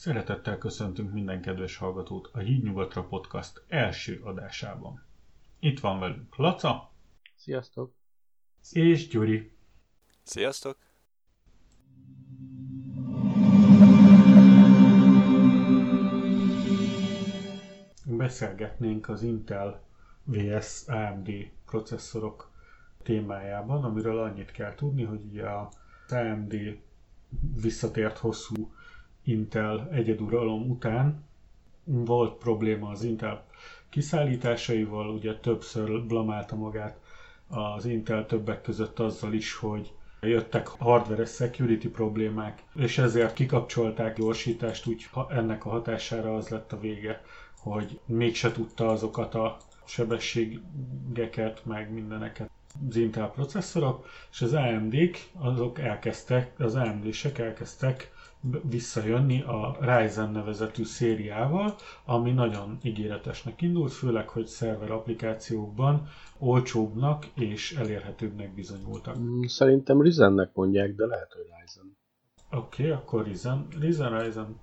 [0.00, 5.02] Szeretettel köszöntünk minden kedves hallgatót a Hídnyugatra Podcast első adásában.
[5.58, 6.90] Itt van velünk Laca.
[7.36, 7.92] Sziasztok.
[8.72, 9.52] És Gyuri.
[10.22, 10.76] Sziasztok.
[18.06, 19.82] Beszélgetnénk az Intel
[20.24, 21.30] vs AMD
[21.66, 22.50] processzorok
[23.02, 25.70] témájában, amiről annyit kell tudni, hogy ugye a
[26.08, 26.54] AMD
[27.60, 28.72] visszatért hosszú
[29.30, 31.24] Intel egyeduralom után
[31.84, 33.44] volt probléma az Intel
[33.88, 36.98] kiszállításaival, ugye többször blamálta magát
[37.48, 44.86] az Intel többek között azzal is, hogy jöttek hardware security problémák, és ezért kikapcsolták gyorsítást,
[44.86, 47.22] úgy ennek a hatására az lett a vége,
[47.58, 52.50] hogy mégse tudta azokat a sebességeket, meg mindeneket
[52.88, 58.10] az Intel processzorok, és az AMD-k, azok elkezdtek, az AMD-sek elkezdtek
[58.62, 67.72] visszajönni a Ryzen nevezetű szériával, ami nagyon ígéretesnek indult, főleg, hogy szerver applikációkban olcsóbbnak és
[67.72, 69.18] elérhetőbbnek bizonyultak.
[69.18, 71.96] Mm, szerintem Ryzennek mondják, de lehet, hogy Ryzen.
[72.50, 73.66] Oké, okay, akkor Ryzen.
[73.80, 74.60] Ryzen, Ryzen.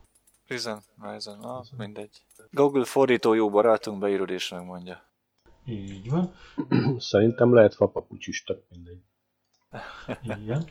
[0.48, 2.22] Ryzen, Ryzen, ah, mindegy.
[2.52, 5.02] Google fordító jó barátunk beírod és megmondja.
[5.66, 6.32] Így van.
[6.98, 9.02] Szerintem lehet fapapucs is, tök mindegy.
[10.24, 10.64] Igen.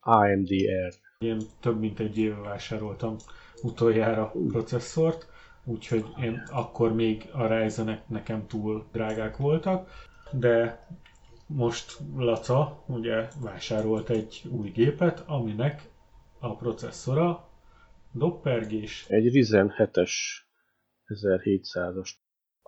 [0.00, 0.48] AMD
[0.88, 1.07] R.
[1.24, 3.16] Én több mint egy éve vásároltam
[3.62, 5.26] utoljára processzort,
[5.64, 9.90] úgyhogy én akkor még a ryzen nekem túl drágák voltak,
[10.32, 10.86] de
[11.46, 15.88] most Laca ugye vásárolt egy új gépet, aminek
[16.38, 17.48] a processzora
[18.12, 19.06] doppergés.
[19.08, 20.12] Egy Ryzen 7-es
[21.06, 22.10] 1700-as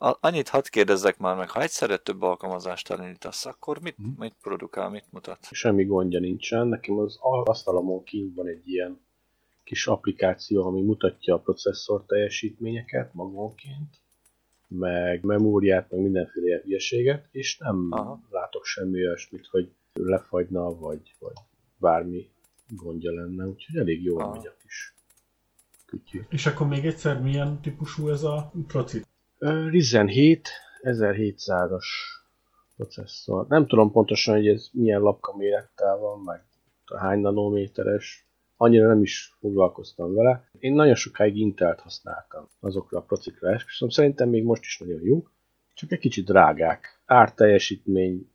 [0.03, 4.15] Annyit hadd kérdezzek már meg, ha egyszerre több alkalmazást elindítasz, akkor mit, hmm.
[4.19, 5.49] mit produkál, mit mutat?
[5.51, 6.67] Semmi gondja nincsen.
[6.67, 9.01] Nekem az asztalomon kint van egy ilyen
[9.65, 14.01] kis applikáció, ami mutatja a processzor teljesítményeket magonként,
[14.69, 18.21] meg memóriát, meg mindenféle hülyeséget, és nem Aha.
[18.31, 21.37] látok semmi olyasmit, hogy lefagyna, vagy, vagy
[21.77, 22.31] bármi
[22.69, 24.95] gondja lenne, úgyhogy elég jól megy a kis
[25.87, 26.21] kütyű.
[26.29, 29.03] És akkor még egyszer milyen típusú ez a proci?
[29.41, 30.49] Ryzen 7
[30.83, 31.85] 1700-as
[32.77, 33.47] processzor.
[33.49, 36.45] Nem tudom pontosan, hogy ez milyen lapka mérettel van, meg
[36.97, 38.27] hány nanométeres.
[38.57, 40.51] Annyira nem is foglalkoztam vele.
[40.59, 45.27] Én nagyon sokáig Intelt használtam azokra a procikra, és szerintem még most is nagyon jó.
[45.75, 47.03] Csak egy kicsit drágák.
[47.07, 48.31] Árteljesítmény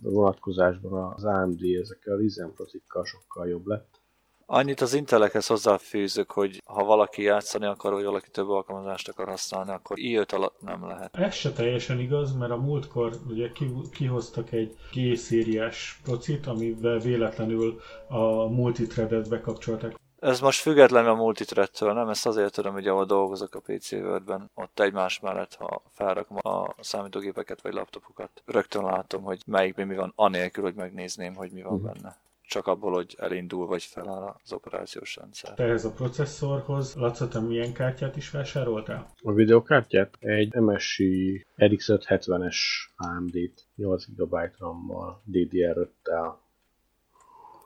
[0.00, 4.01] vonatkozásban az AMD ezekkel a Ryzen procikkal sokkal jobb lett.
[4.46, 9.70] Annyit az Intelekhez hozzáfűzök, hogy ha valaki játszani akar, vagy valaki több alkalmazást akar használni,
[9.70, 11.16] akkor i alatt nem lehet.
[11.16, 13.50] Ez se teljesen igaz, mert a múltkor ugye
[13.92, 20.00] kihoztak egy G-szériás procit, amivel véletlenül a multithreadet bekapcsolták.
[20.20, 22.08] Ez most független a multithreadtől, nem?
[22.08, 26.74] Ezt azért tudom, hogy ahol dolgozok a PC Wordben, ott egymás mellett, ha felrakom a
[26.80, 31.72] számítógépeket vagy laptopokat, rögtön látom, hogy melyikben mi van, anélkül, hogy megnézném, hogy mi van
[31.72, 31.92] uh-huh.
[31.92, 32.21] benne
[32.52, 35.54] csak abból, hogy elindul vagy feláll az operációs rendszer.
[35.54, 39.10] Te ez a processzorhoz, Laca, te milyen kártyát is vásároltál?
[39.22, 40.16] A videokártyát?
[40.18, 42.56] Egy MSI RX 570-es
[42.96, 46.32] AMD-t 8 GB RAM-mal, DDR5-tel.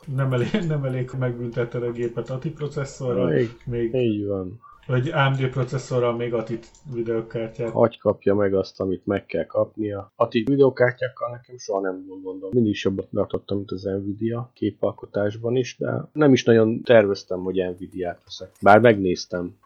[0.06, 3.30] Nem elég, nem elég, megbüntetted a gépet ATI processzorral.
[3.30, 4.60] Még, még, így van.
[4.86, 6.58] Vagy AMD processzorral még ATI
[6.94, 7.70] videokártyát.
[7.70, 10.12] Hagy kapja meg azt, amit meg kell kapnia.
[10.16, 12.50] ATI videokártyákkal nekem soha nem volt gondom.
[12.52, 18.24] Mindig jobbat tartottam, mint az Nvidia képalkotásban is, de nem is nagyon terveztem, hogy Nvidia-t
[18.24, 18.50] veszek.
[18.62, 19.56] Bár megnéztem.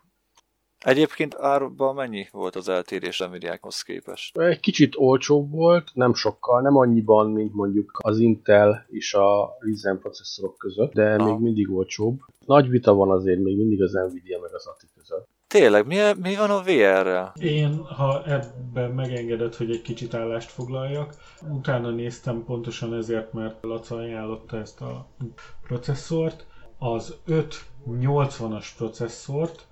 [0.85, 4.39] Egyébként árban mennyi volt az eltérés Nvidia-hoz képest?
[4.39, 9.99] Egy kicsit olcsóbb volt, nem sokkal, nem annyiban, mint mondjuk az Intel és a Ryzen
[9.99, 11.25] processzorok között, de ha.
[11.25, 12.21] még mindig olcsóbb.
[12.47, 15.29] Nagy vita van azért még mindig az Nvidia meg az ATI között.
[15.47, 17.33] Tényleg, mi, mi van a VR-rel?
[17.41, 21.15] Én, ha ebben megengedett, hogy egy kicsit állást foglaljak,
[21.49, 25.07] utána néztem pontosan ezért, mert Laca ajánlotta ezt a
[25.63, 26.47] processzort.
[26.79, 29.69] Az 580-as processzort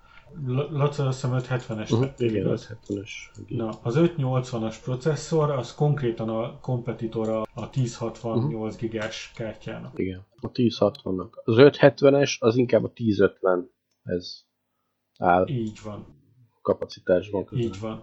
[0.71, 1.93] Laca azt hiszem 570-es.
[1.93, 3.11] Uh-huh, igen, 570-es.
[3.49, 8.81] Na, az 580-as processzor, az konkrétan a kompetitora a 1068 uh-huh.
[8.81, 9.99] gigás kártyának.
[9.99, 11.31] Igen, a 1060-nak.
[11.45, 13.71] Az 570-es az inkább a 1050
[14.03, 14.45] ez
[15.19, 15.49] áll.
[15.49, 16.07] Így van.
[16.63, 17.67] Kapacitásban közben.
[17.67, 18.03] Így van.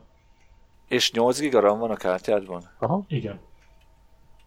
[0.88, 2.64] És 8 giga RAM van a kártyádban?
[2.80, 3.06] Aha.
[3.08, 3.40] Igen.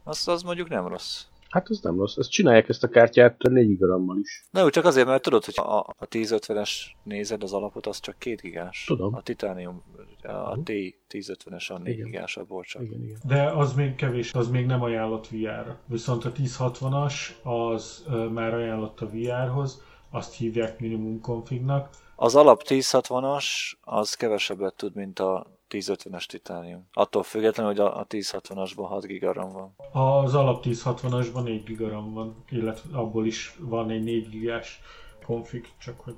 [0.04, 1.24] Az, az mondjuk nem rossz.
[1.48, 2.16] Hát ez nem rossz.
[2.16, 4.44] Ezt csinálják ezt a kártyát 4 grammal is.
[4.50, 6.70] Na jó, csak azért, mert tudod, hogy a, a 1050-es
[7.02, 8.84] nézed az alapot, az csak 2 gigás.
[8.86, 9.14] Tudom.
[9.14, 9.82] A Titanium,
[10.22, 10.70] a T
[11.08, 12.06] 1050-es a 4 igen.
[12.06, 12.82] gigásabb csak.
[12.82, 13.18] Igen, igen.
[13.24, 15.78] De az még kevés, az még nem ajánlott VR-ra.
[15.86, 21.90] Viszont a 1060-as az uh, már ajánlott a VR-hoz, azt hívják minimum confignak.
[22.16, 23.46] Az alap 1060-as
[23.80, 26.88] az kevesebbet tud, mint a 1050-es titánium.
[26.92, 29.74] Attól függetlenül, hogy a 1060-asban 6 gigaram van.
[29.92, 34.80] Az alap 1060-asban 4 gigaram van, illetve abból is van egy 4 gigás
[35.24, 36.14] config, csak hogy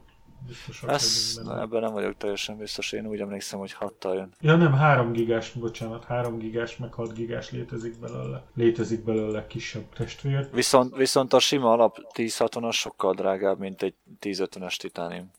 [0.47, 1.61] biztosak Ez, benne.
[1.61, 4.35] ebben nem vagyok teljesen biztos, én úgy emlékszem, hogy 6 jön.
[4.41, 8.45] Ja nem, 3 gigás, bocsánat, 3 gigás meg 6 gigás létezik belőle.
[8.55, 10.49] Létezik belőle kisebb testvér.
[10.53, 15.31] Viszont, viszont a sima alap 1060-as sokkal drágább, mint egy 1050-es titánium.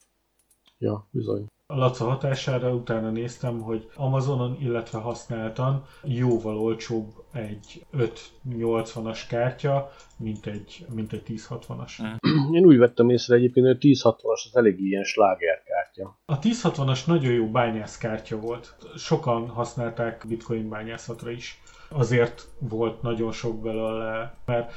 [0.77, 1.45] Ja, bizony.
[1.71, 10.45] A Laca hatására utána néztem, hogy Amazonon, illetve használtan jóval olcsóbb egy 580-as kártya, mint
[10.45, 12.19] egy, mint egy 1060-as.
[12.51, 16.19] Én úgy vettem észre egyébként, hogy a 1060-as az elég ilyen slágerkártya.
[16.25, 18.75] A 1060-as nagyon jó bányászkártya volt.
[18.95, 21.61] Sokan használták bitcoin bányászatra is.
[21.89, 24.73] Azért volt nagyon sok belőle, mert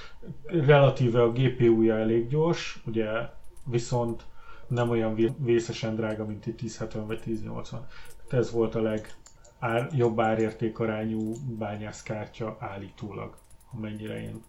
[0.46, 3.08] relatíve a GPU-ja elég gyors, ugye
[3.70, 4.23] viszont
[4.69, 7.87] nem olyan vé- vészesen drága, mint egy 1070 vagy 1080.
[8.29, 9.15] Tehát ez volt a leg
[9.59, 13.37] ár, jobb árértékarányú bányászkártya állítólag,
[13.73, 14.43] amennyire én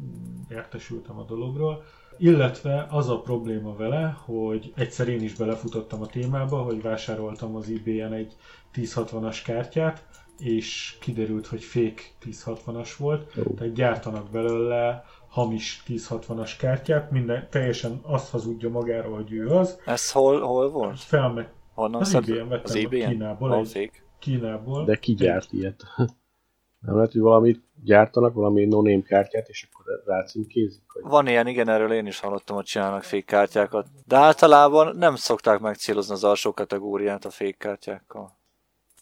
[0.00, 1.84] mm, értesültem a dologról.
[2.18, 7.68] Illetve az a probléma vele, hogy egyszer én is belefutottam a témába, hogy vásároltam az
[7.70, 8.36] eBay-en egy
[8.74, 10.04] 1060-as kártyát,
[10.38, 18.30] és kiderült, hogy fake 1060-as volt, tehát gyártanak belőle hamis 1060-as kártyát, minden teljesen azt
[18.30, 21.00] hazudja magáról, hogy ő az, Ez hol, hol volt?
[21.00, 23.10] felmegy Honnan Az szed- eBay-en vettem, Az a eBay-en?
[23.10, 24.02] Kínából Van egy- fake.
[24.18, 24.84] Kínából.
[24.84, 25.82] De ki gyárt ilyet?
[26.86, 30.82] Nem lehet, hogy valamit gyártanak, valami no-name kártyát, és akkor rácímkézik?
[30.86, 31.02] Hogy...
[31.02, 33.86] Van ilyen, igen, erről én is hallottam, hogy csinálnak fake kártyákat.
[34.06, 38.36] De általában nem szokták megcélozni az alsó kategóriát a fake kártyákkal.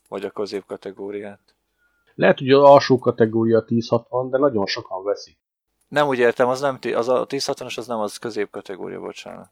[0.08, 1.40] Vagy a közép kategóriát.
[2.14, 5.38] Lehet, hogy az alsó kategória 1060, de nagyon sokan veszik.
[5.90, 9.50] Nem úgy értem, az nem, az a 1060-as az nem az közép kategória, bocsánat.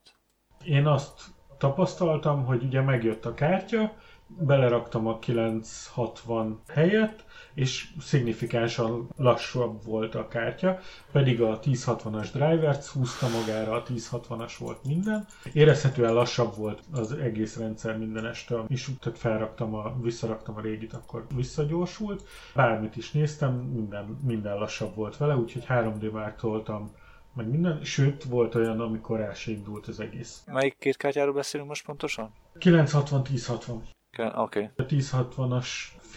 [0.65, 1.21] Én azt
[1.59, 3.93] tapasztaltam, hogy ugye megjött a kártya,
[4.27, 7.25] beleraktam a 960 helyet,
[7.59, 10.79] és szignifikánsan lassabb volt a kártya,
[11.13, 15.27] pedig a 1060-as drivert húzta magára, a 1060-as volt minden.
[15.53, 21.27] Érezhetően lassabb volt az egész rendszer mindenestől, és tehát felraktam a, visszaraktam a régit, akkor
[21.35, 22.25] visszagyorsult.
[22.55, 26.91] Bármit is néztem, minden, minden lassabb volt vele, úgyhogy 3D mártoltam
[27.35, 30.43] meg minden, sőt volt olyan, amikor el se indult az egész.
[30.47, 32.33] Melyik két kártyáról beszélünk most pontosan?
[32.59, 33.75] 960-1060.
[34.11, 34.71] Ke- Oké.
[34.77, 34.99] Okay.
[34.99, 35.67] A 1060-as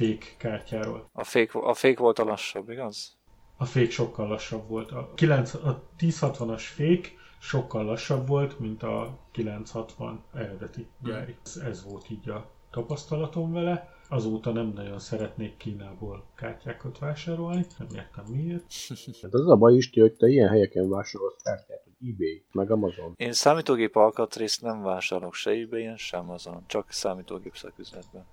[0.01, 1.09] fake kártyáról.
[1.13, 3.17] A fake, a fake volt a lassabb, igaz?
[3.57, 4.91] A fake sokkal lassabb volt.
[4.91, 7.09] A, 9, a 1060-as fake
[7.39, 11.35] sokkal lassabb volt, mint a 960 eredeti gyári.
[11.43, 13.89] Ez, ez volt így a tapasztalatom vele.
[14.09, 18.63] Azóta nem nagyon szeretnék Kínából kártyákat vásárolni, nem értem miért.
[19.21, 23.13] Hát az a baj is, hogy te ilyen helyeken vásárolsz kártyát, hogy eBay, meg Amazon.
[23.15, 28.25] Én számítógép alkatrészt nem vásárolok se ebay sem Amazon, csak számítógép szaküzletben.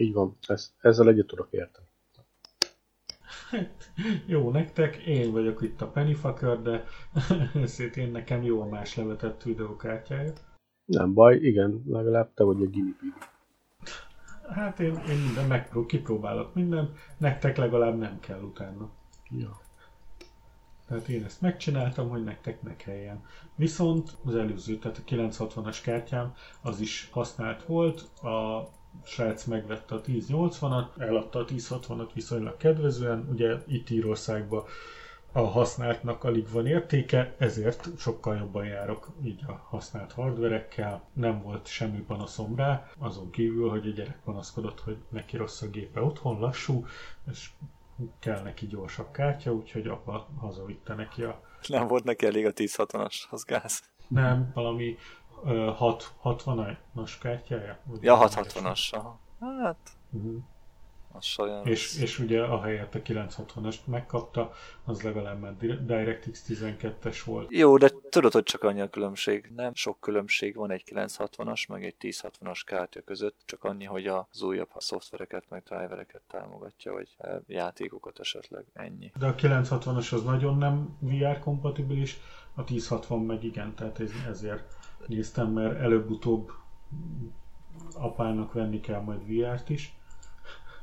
[0.00, 1.86] Így van, ez, ezzel egyet tudok érteni.
[4.26, 6.84] Jó nektek, én vagyok itt a Pennyfucker, de
[7.62, 10.32] ezért én nekem jó a más levetett videókártyája.
[10.84, 13.12] Nem baj, igen, legalább te vagy a guinea pig.
[14.48, 18.90] Hát én, én minden megpró, kipróbálok mindent, nektek legalább nem kell utána.
[19.30, 19.60] Ja.
[20.86, 23.24] Tehát én ezt megcsináltam, hogy nektek ne kelljen.
[23.54, 28.68] Viszont az előző, tehát a 960-as kártyám, az is használt volt, a
[29.04, 34.64] srác megvette a 1080-at, eladta a 1060-at viszonylag kedvezően, ugye itt Írországban
[35.32, 41.08] a használtnak alig van értéke, ezért sokkal jobban járok így a használt hardverekkel.
[41.12, 45.68] Nem volt semmi panaszom rá, azon kívül, hogy a gyerek panaszkodott, hogy neki rossz a
[45.68, 46.86] gépe otthon, lassú,
[47.30, 47.50] és
[48.18, 53.14] kell neki gyorsabb kártya, úgyhogy apa hazavitte neki a Nem volt neki elég a 1060-as,
[53.30, 53.82] az gáz.
[54.08, 54.96] nem, valami
[55.44, 57.78] ö, 6, 60-as kártyája?
[58.00, 58.90] Ja, valami 660-as.
[58.94, 59.20] Aha.
[59.40, 60.36] Hát, Mhm.
[61.12, 61.60] az.
[61.64, 64.52] És, és ugye ahelyett a 960-ast megkapta,
[64.84, 67.46] az legalább már Dir- DirectX 12-es volt.
[67.50, 69.52] Jó, de tudod, hogy csak annyi a különbség.
[69.56, 74.42] Nem sok különbség van egy 960-as, meg egy 1060-as kártya között, csak annyi, hogy az
[74.42, 78.64] újabb szoftvereket, meg drivereket támogatja, vagy eh, játékokat esetleg.
[78.72, 79.12] Ennyi.
[79.18, 82.18] De a 960-as az nagyon nem VR kompatibilis,
[82.54, 84.74] a 1060 meg igen, tehát ez, ezért
[85.06, 86.50] néztem, mert előbb-utóbb
[87.94, 89.94] apának venni kell majd VR-t is,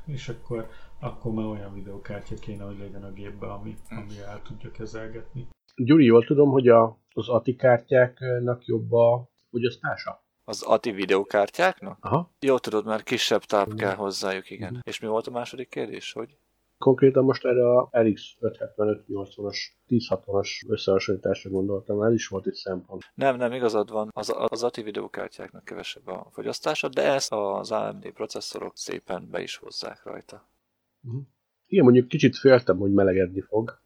[0.06, 0.68] és akkor,
[1.00, 5.48] akkor már olyan videokártya kéne, hogy legyen a gépbe, ami, ami el tudja kezelgetni.
[5.76, 10.26] Gyuri, jól tudom, hogy a, az ATI kártyáknak jobb a fogyasztása?
[10.44, 11.98] Az ATI videókártyáknak?
[12.00, 12.30] Aha.
[12.40, 14.80] Jó tudod, mert kisebb táp kell hozzájuk, igen.
[14.82, 16.38] És mi volt a második kérdés, hogy?
[16.78, 19.56] Konkrétan most erre a RX 575-80-as,
[19.88, 23.02] 1060-as összehasonlításra gondoltam, ez is volt egy szempont.
[23.14, 28.10] Nem, nem, igazad van, az, az ATI videókártyáknak kevesebb a fogyasztása, de ezt az AMD
[28.12, 30.48] processzorok szépen be is hozzák rajta.
[31.02, 31.22] Uh-huh.
[31.66, 33.80] Igen, mondjuk kicsit féltem, hogy melegedni fog,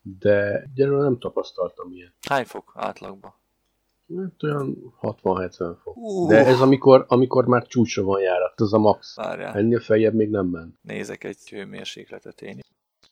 [0.00, 2.14] de gyerről nem tapasztaltam ilyet.
[2.28, 3.34] Hány fok átlagban?
[4.16, 5.96] Hát olyan 60-70 fok.
[5.96, 6.28] Uh.
[6.28, 9.16] De ez amikor, amikor már csúcsra van járat, az a max.
[9.16, 9.54] Várjál.
[9.54, 10.78] Ennél feljebb még nem ment.
[10.82, 12.60] Nézek egy hőmérsékletet én.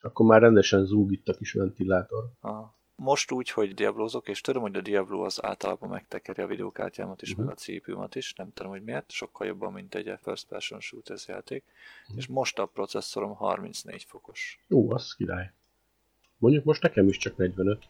[0.00, 2.24] Akkor már rendesen zúg itt a kis ventilátor.
[2.40, 2.78] Aha.
[3.02, 7.30] Most úgy, hogy diablózok, és tudom, hogy a Diablo az általában megtekeri a videókártyámat is,
[7.30, 7.46] uh-huh.
[7.46, 11.28] meg a CPU-mat is, nem tudom, hogy miért, sokkal jobban, mint egy first person shooters
[11.28, 11.64] játék,
[12.02, 12.16] uh-huh.
[12.16, 14.64] és most a processzorom 34 fokos.
[14.70, 15.52] Ó, az király.
[16.38, 17.84] Mondjuk most nekem is csak 45.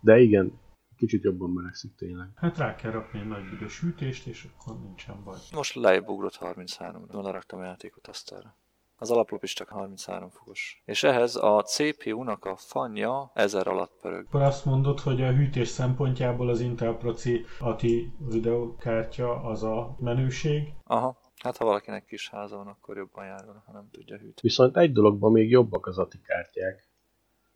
[0.00, 0.60] De igen,
[1.02, 2.28] kicsit jobban melegszik tényleg.
[2.34, 5.36] Hát rá kell rakni egy nagy büdös hűtést, és akkor nincsen baj.
[5.52, 8.56] Most lejjebb ugrott 33-ra, raktam a játékot asztalra.
[8.96, 10.82] Az alaplap is csak 33 fokos.
[10.84, 14.26] És ehhez a CPU-nak a fanya 1000 alatt pörög.
[14.26, 20.72] Akkor azt mondod, hogy a hűtés szempontjából az Intel Proci ATI videokártya az a menőség?
[20.84, 24.34] Aha, Hát ha valakinek kis háza van, akkor jobban jár ha nem tudja hűteni.
[24.42, 26.88] Viszont egy dologban még jobbak az ATI kártyák.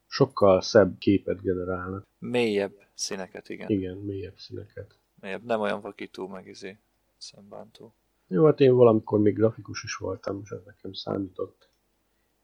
[0.06, 2.04] Sokkal szebb képet generálnak.
[2.18, 3.68] Mélyebb színeket, igen.
[3.68, 4.98] Igen, mélyebb színeket.
[5.20, 6.78] Mélyebb, nem olyan vakító, meg izé
[7.16, 7.94] szembántó.
[8.28, 11.68] Jó, hát én valamikor még grafikus is voltam, és ez nekem számított.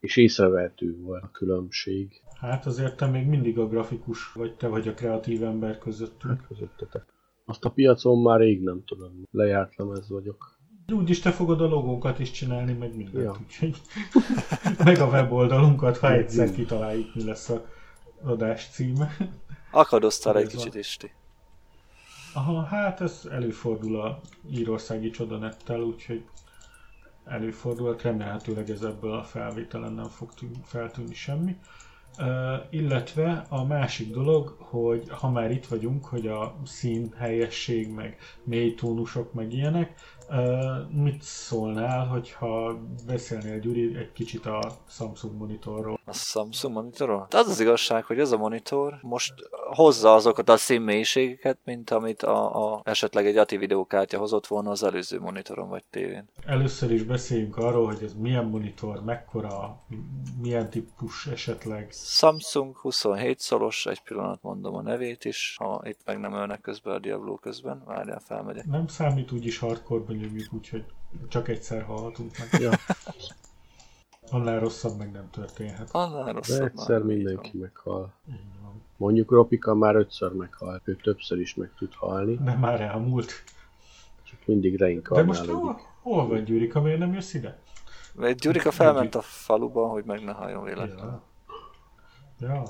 [0.01, 2.23] És észrevehető volt a különbség.
[2.41, 6.39] Hát azért te még mindig a grafikus vagy, te vagy a kreatív ember közöttünk.
[6.39, 7.05] Hát közöttetek.
[7.45, 10.61] Azt a piacon már rég nem tudom, lejárt ez vagyok.
[10.93, 13.37] Úgyis te fogod a logónkat is csinálni, meg mindent, ja.
[13.43, 13.77] úgyhogy
[14.85, 17.65] meg a weboldalunkat, ha egyszer kitaláljuk, mi lesz a
[18.23, 19.17] adás címe.
[19.73, 21.11] Akadoztál egy kicsit, Isti.
[22.35, 26.25] Aha, hát ez előfordul a írországi csodanettel, úgyhogy
[27.25, 31.57] előfordul, remélhetőleg ez ebből a felvételen nem fog tűn, feltűnni semmi.
[32.19, 32.27] Uh,
[32.71, 38.75] illetve a másik dolog, hogy ha már itt vagyunk, hogy a szín helyesség, meg mély
[38.75, 40.01] tónusok, meg ilyenek,
[40.91, 46.01] mit szólnál, hogyha beszélnél Gyuri egy kicsit a Samsung monitorról?
[46.05, 47.27] A Samsung monitorról?
[47.31, 49.35] Az az igazság, hogy ez a monitor most
[49.75, 54.83] hozza azokat a színmélységeket, mint amit a, a esetleg egy ATI videókártya hozott volna az
[54.83, 56.29] előző monitoron vagy tévén.
[56.47, 59.83] Először is beszéljünk arról, hogy ez milyen monitor, mekkora,
[60.41, 61.93] milyen típus esetleg.
[61.93, 66.95] Samsung 27 szolos, egy pillanat mondom a nevét is, ha itt meg nem ölnek közben
[66.95, 68.65] a Diablo közben, várjál felmegyek.
[68.65, 70.85] Nem számít úgyis hardcore nyomjuk, úgyhogy
[71.29, 72.61] csak egyszer hallhatunk meg.
[72.61, 72.71] Ja.
[74.31, 75.89] Annál rosszabb meg nem történhet.
[75.93, 77.61] Annál rosszabb De egyszer mindenki van.
[77.61, 78.13] meghal.
[78.97, 82.35] Mondjuk Ropika már ötször meghal, ő többször is meg tud halni.
[82.35, 83.33] De már elmúlt.
[84.23, 85.41] Csak mindig reinkarnálódik.
[85.47, 87.59] De most hol, hol van Gyurika, miért nem jössz ide?
[88.15, 91.21] Mert Gyurika felment a faluban, hogy meg ne halljon véletlenül.
[92.39, 92.47] Ja.
[92.49, 92.63] ja.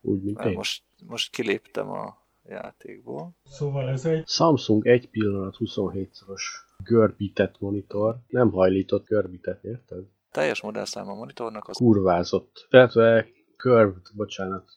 [0.00, 0.52] Úgy, mint én.
[0.52, 3.30] Most, most kiléptem a játékból.
[3.44, 4.26] Szóval ez egy...
[4.26, 6.42] Samsung egy pillanat 27-szoros
[6.84, 8.16] görbített monitor.
[8.28, 10.04] Nem hajlított görbített, érted?
[10.30, 11.76] Teljes modellszám a monitornak az...
[11.76, 12.66] Kurvázott.
[12.70, 14.70] Illetve curved, bocsánat.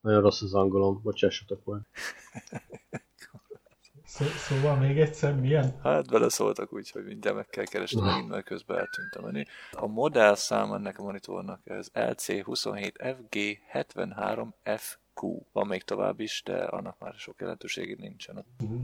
[0.00, 1.80] Nagyon rossz az angolom, bocsássatok meg.
[4.04, 5.78] Szó, szóval még egyszer milyen?
[5.82, 9.42] Hát beleszóltak úgy, hogy mindjárt meg kell keresni, megint mert közben eltűnt a menü.
[9.70, 14.82] A modellszám ennek a monitornak ez LC27FG73F
[15.20, 15.46] Q.
[15.52, 18.44] Van még tovább is, de annak már sok jelentőségi nincsen.
[18.60, 18.80] Uh-huh.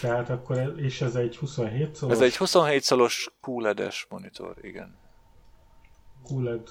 [0.00, 2.14] Tehát akkor, és ez egy 27 szolos?
[2.14, 4.96] Ez egy 27 szolos QLED-es monitor, igen.
[6.28, 6.68] QLED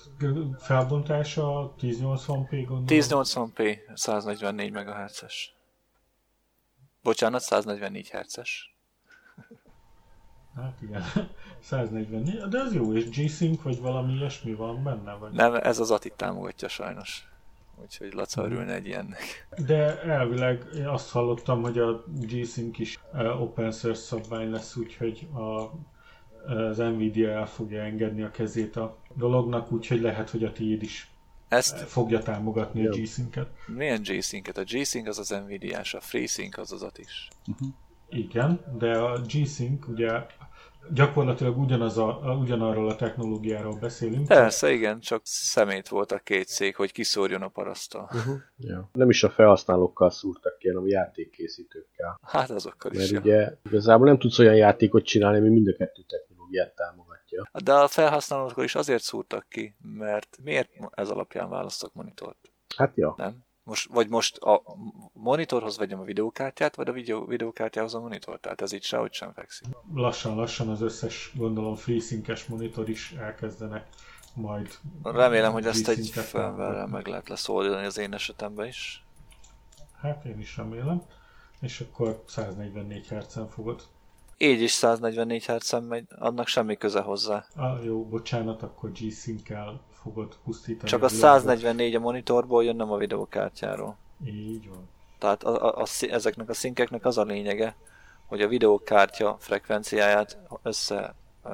[0.57, 2.85] felbontása 1080p gondolom?
[2.87, 5.53] 1080p, 144 MHz-es.
[7.03, 8.75] Bocsánat, 144 Hz-es.
[10.55, 11.03] Hát igen,
[11.61, 15.13] 144, de ez jó, és G-Sync vagy valami ilyesmi van benne?
[15.13, 15.31] Vagy?
[15.31, 17.29] Nem, ez az ATI támogatja sajnos
[17.81, 19.47] úgyhogy Laca örülne egy ilyennek.
[19.65, 22.99] De elvileg én azt hallottam, hogy a G-Sync is
[23.39, 25.71] open source szabvány lesz, úgyhogy a,
[26.53, 31.11] az Nvidia el fogja engedni a kezét a dolognak, úgyhogy lehet, hogy a tiéd is
[31.47, 32.91] ezt fogja támogatni jó.
[32.91, 33.49] a G-Sync-et.
[33.67, 34.57] Milyen G-Sync-et?
[34.57, 37.27] A G-Sync az az Nvidia-s, a FreeSync az az is.
[37.47, 37.67] Uh-huh.
[38.09, 40.25] Igen, de a G-Sync ugye
[40.93, 44.27] gyakorlatilag ugyanaz a, ugyanarról a technológiáról beszélünk.
[44.27, 48.09] Persze, igen, csak szemét volt a két cég, hogy kiszórjon a parasztal.
[48.13, 48.35] Uh-huh.
[48.57, 48.89] Ja.
[48.93, 52.19] Nem is a felhasználókkal szúrtak ki, hanem a játékkészítőkkel.
[52.21, 53.11] Hát azokkal Mert is.
[53.11, 57.49] Mert ugye igazából nem tudsz olyan játékot csinálni, ami mind a kettő technológiát támogatja.
[57.63, 62.51] De a felhasználókkal is azért szúrtak ki, mert miért ez alapján választok monitort?
[62.75, 63.13] Hát ja.
[63.17, 63.47] Nem?
[63.69, 64.61] Most, vagy most a
[65.13, 69.33] monitorhoz vegyem a videókártyát, vagy a videó, videókártyához a monitor, tehát ez így sehogy sem
[69.33, 69.67] fekszik.
[69.93, 73.87] Lassan-lassan az összes, gondolom, freesynkes monitor is elkezdenek
[74.33, 74.77] majd...
[75.03, 79.05] Remélem, hogy ezt egy firmware meg lehet leszoldani az én esetemben is.
[80.01, 81.01] Hát én is remélem.
[81.61, 83.81] És akkor 144 Hz-en fogod.
[84.37, 87.45] Így is 144 Hz-en megy, annak semmi köze hozzá.
[87.55, 90.89] Ah, jó, bocsánat, akkor G-Sync-kel fogod pusztítani.
[90.89, 93.97] Csak a 144 a monitorból jön, nem a videókártyáról.
[94.25, 94.87] Így van.
[95.17, 97.75] Tehát a, a, a, ezeknek a szinkeknek az a lényege,
[98.25, 101.51] hogy a videókártya frekvenciáját össze uh,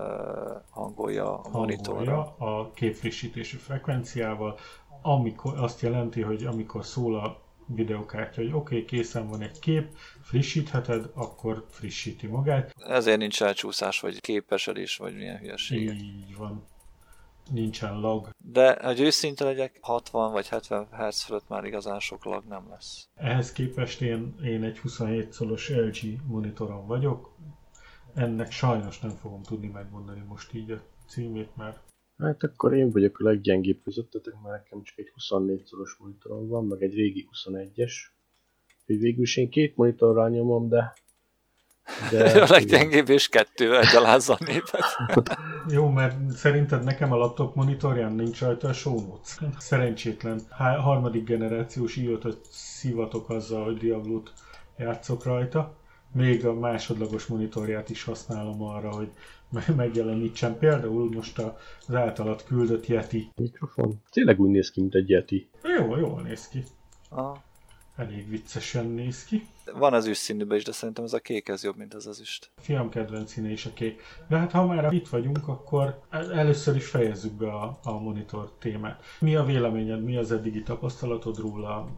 [0.69, 2.35] hangolja a monitorra.
[2.37, 4.57] a képfrissítési frekvenciával,
[5.01, 9.87] amikor azt jelenti, hogy amikor szól a videokártya, hogy oké, okay, készen van egy kép,
[10.21, 12.73] frissítheted, akkor frissíti magát.
[12.87, 15.81] Ezért nincs elcsúszás, vagy képesedés, vagy milyen hülyeség.
[15.81, 16.63] Így van.
[17.51, 18.29] Nincsen lag.
[18.43, 23.07] De, hogy őszinte legyek, 60 vagy 70 Hz fölött már igazán sok lag nem lesz.
[23.15, 25.97] Ehhez képest én, én egy 27 szolos LG
[26.27, 27.35] monitoron vagyok.
[28.13, 31.79] Ennek sajnos nem fogom tudni megmondani most így a címét, mert
[32.17, 36.65] Hát akkor én vagyok a leggyengébb közöttetek, mert nekem csak egy 24 szoros monitorom van,
[36.65, 37.93] meg egy régi 21-es.
[38.79, 40.93] Úgyhogy végül is én két monitorral nyomom, de...
[42.11, 44.97] de a leggyengébb és kettővel gyalázza a népet.
[45.67, 49.37] Jó, mert szerinted nekem a laptop monitorján nincs rajta a show notes.
[49.57, 50.41] Szerencsétlen.
[50.49, 52.17] Há- harmadik generációs i
[52.49, 54.33] szivatok azzal, hogy Diablo-t
[54.77, 55.75] játszok rajta.
[56.13, 59.09] Még a másodlagos monitorját is használom arra, hogy
[59.75, 60.57] megjelenítsen.
[60.57, 61.41] Például most
[61.87, 63.31] az általad küldött Yeti.
[63.35, 64.01] Mikrofon?
[64.11, 65.49] Tényleg úgy néz ki, mint egy Yeti.
[65.77, 66.63] Jó, jól néz ki.
[67.09, 67.43] Aha.
[67.95, 69.47] Elég viccesen néz ki.
[69.73, 72.51] Van az színűben is, de szerintem ez a kék ez jobb, mint az az üst.
[72.57, 74.01] Fiam kedvenc színe is a kék.
[74.29, 79.03] De hát ha már itt vagyunk, akkor először is fejezzük be a, a monitor témát.
[79.19, 81.89] Mi a véleményed, mi az eddigi tapasztalatod róla,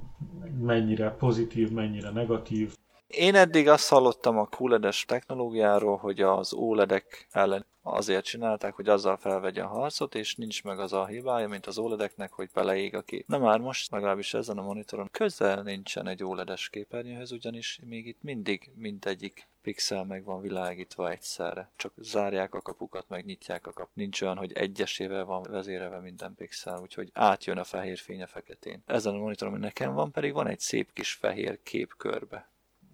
[0.62, 2.75] mennyire pozitív, mennyire negatív?
[3.08, 9.18] Én eddig azt hallottam a QLED-es technológiáról, hogy az OLED-ek ellen azért csinálták, hogy azzal
[9.18, 13.02] felvegye a harcot, és nincs meg az a hibája, mint az OLED-eknek, hogy beleég a
[13.02, 13.28] kép.
[13.28, 18.22] Na már most, legalábbis ezen a monitoron közel nincsen egy OLED-es képernyőhöz, ugyanis még itt
[18.22, 21.72] mindig mindegyik pixel meg van világítva egyszerre.
[21.76, 23.90] Csak zárják a kapukat, meg nyitják a kap.
[23.94, 28.84] Nincs olyan, hogy egyesével van vezérelve minden pixel, úgyhogy átjön a fehér fény a feketén.
[28.86, 32.50] Ezen a monitoron, ami nekem van, pedig van egy szép kis fehér kép körbe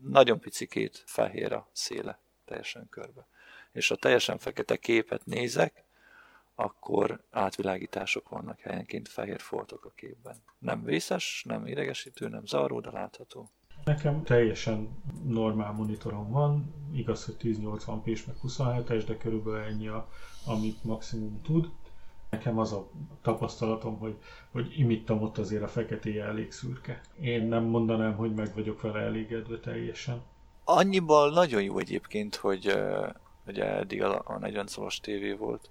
[0.08, 3.28] nagyon picikét fehér a széle, teljesen körbe.
[3.72, 5.84] És ha teljesen fekete képet nézek,
[6.56, 10.36] akkor átvilágítások vannak helyenként, fehér foltok a képben.
[10.60, 13.52] Nem vészes, nem idegesítő, nem zavaró, de látható.
[13.84, 20.10] Nekem teljesen normál monitorom van, igaz, hogy 1080p-s meg 27-es, de körülbelül ennyi, a,
[20.46, 21.70] amit maximum tud.
[22.34, 22.90] Nekem az a
[23.22, 24.18] tapasztalatom, hogy,
[24.52, 27.02] hogy imittam ott azért a feketéje elég szürke.
[27.22, 30.22] Én nem mondanám, hogy meg vagyok vele elégedve teljesen.
[30.64, 32.80] Annyiban nagyon jó egyébként, hogy
[33.48, 35.70] ugye eddig a, a 40 szoros tévé volt,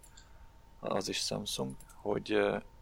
[0.80, 2.38] az is Samsung, hogy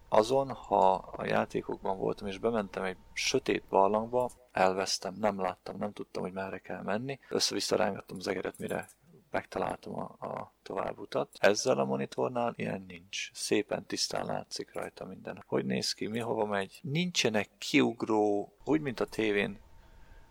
[0.09, 6.23] azon, ha a játékokban voltam és bementem egy sötét barlangba, elvesztem, nem láttam, nem tudtam,
[6.23, 7.19] hogy merre kell menni.
[7.29, 8.87] Össze-vissza rángattam az egeret, mire
[9.31, 11.29] megtaláltam a, a továbbutat.
[11.39, 13.31] Ezzel a monitornál ilyen nincs.
[13.33, 15.43] Szépen tisztán látszik rajta minden.
[15.47, 16.79] Hogy néz ki, mi hova megy.
[16.83, 19.59] Nincsenek kiugró, úgy, mint a tévén.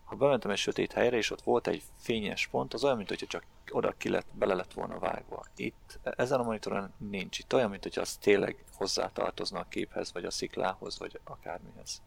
[0.05, 3.27] Ha bementem egy sötét helyre, és ott volt egy fényes pont, az olyan, mint hogyha
[3.27, 5.45] csak oda ki lett, bele lett volna vágva.
[5.57, 7.39] Itt, ezen a monitoron nincs.
[7.39, 12.03] Itt olyan, mint hogyha az tényleg hozzátartozna a képhez, vagy a sziklához, vagy akármihez.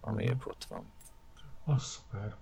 [0.00, 0.38] Ami uh-huh.
[0.38, 0.92] épp ott van.
[1.64, 2.36] Az szuper.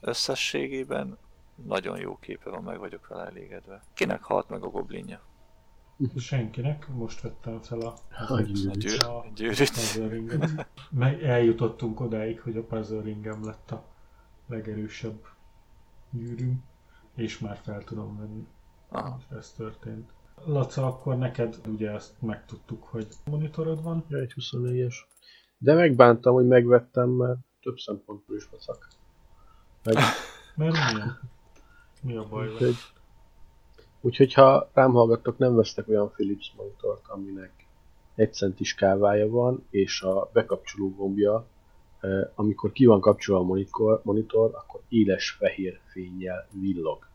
[0.00, 1.18] Összességében
[1.54, 3.82] nagyon jó képe van, meg vagyok vele elégedve.
[3.94, 5.20] Kinek halt meg a goblinja?
[6.16, 7.94] Senkinek, most vettem fel a,
[8.28, 9.02] a, gyűrűt.
[9.02, 10.66] A, gyűrűt.
[10.90, 13.84] Meg eljutottunk odáig, hogy a puzzle ringem lett a
[14.46, 15.26] legerősebb
[16.10, 16.64] gyűrűm,
[17.14, 18.46] és már fel tudom venni.
[18.88, 19.20] Aha.
[19.38, 20.12] Ez történt.
[20.44, 24.04] Laca, akkor neked ugye ezt megtudtuk, hogy monitorod van.
[24.08, 24.94] Ja, egy 24-es.
[25.58, 28.88] De megbántam, hogy megvettem, mert több szempontból is vacak.
[29.82, 29.94] Meg...
[30.54, 31.20] mert milyen?
[32.02, 32.74] Mi a baj Úgyhogy,
[34.00, 37.66] úgyhogy ha rám hallgattok, nem vesztek olyan Philips monitort, aminek
[38.14, 41.46] egy centis kávája van, és a bekapcsoló gombja,
[42.34, 47.10] amikor ki van kapcsolva a monitor, monitor akkor éles fehér fényjel villog.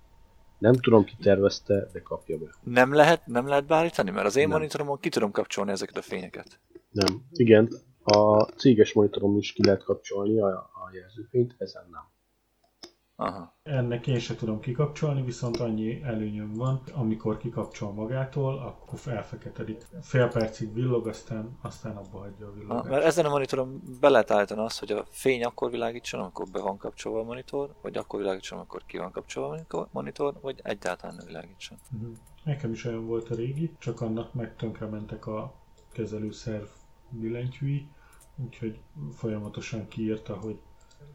[0.57, 2.45] Nem tudom, ki tervezte, de kapja be.
[2.63, 4.11] Nem lehet, nem lehet beállítani?
[4.11, 4.57] Mert az én nem.
[4.57, 6.59] monitoromon ki tudom kapcsolni ezeket a fényeket.
[6.91, 7.21] Nem.
[7.31, 7.69] Igen,
[8.03, 12.16] a céges monitorom is ki lehet kapcsolni a, a jelzőfényt, ezen nem.
[13.19, 13.55] Aha.
[13.63, 19.85] Ennek én se tudom kikapcsolni, viszont annyi előnyöm van, amikor kikapcsol magától, akkor elfeketedik.
[20.01, 22.89] Fél percig villog, aztán, aztán abba hagyja a villogást.
[22.89, 26.61] mert ezen a monitoron be lehet állítani azt, hogy a fény akkor világítson, amikor be
[26.61, 31.15] van kapcsolva a monitor, vagy akkor világítson, amikor ki van kapcsolva a monitor- vagy egyáltalán
[31.15, 31.77] nem világítson.
[31.89, 32.11] Mhm.
[32.43, 35.53] Nekem is olyan volt a régi, csak annak meg tönkrementek a
[35.91, 36.65] kezelőszerv
[37.09, 37.87] billentyűi,
[38.35, 38.79] úgyhogy
[39.15, 40.59] folyamatosan kiírta, hogy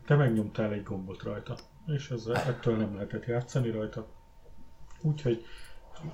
[0.06, 4.06] te megnyomtál egy gombot rajta, és ezzel ettől nem lehetett játszani rajta.
[5.00, 5.44] Úgyhogy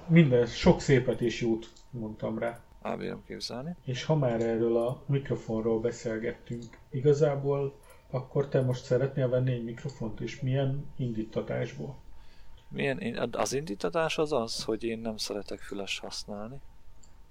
[0.07, 2.61] minden, sok szépet és jót mondtam rá.
[2.83, 3.77] Elbírom képzelni.
[3.85, 7.79] És ha már erről a mikrofonról beszélgettünk, igazából
[8.11, 11.97] akkor te most szeretnél venni egy mikrofont, és milyen indítatásból?
[12.69, 16.61] Milyen, én- az indítatás az az, hogy én nem szeretek füles használni,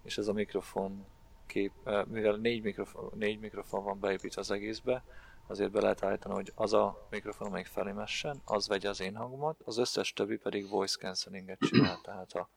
[0.03, 1.05] és ez a mikrofon
[1.45, 5.03] kép, eh, mivel négy mikrofon, négy mikrofon van beépítve az egészbe,
[5.47, 9.15] azért be lehet állítani, hogy az a mikrofon, amelyik felé messen, az vegye az én
[9.15, 12.49] hangomat, az összes többi pedig voice cancellinget csinál, tehát a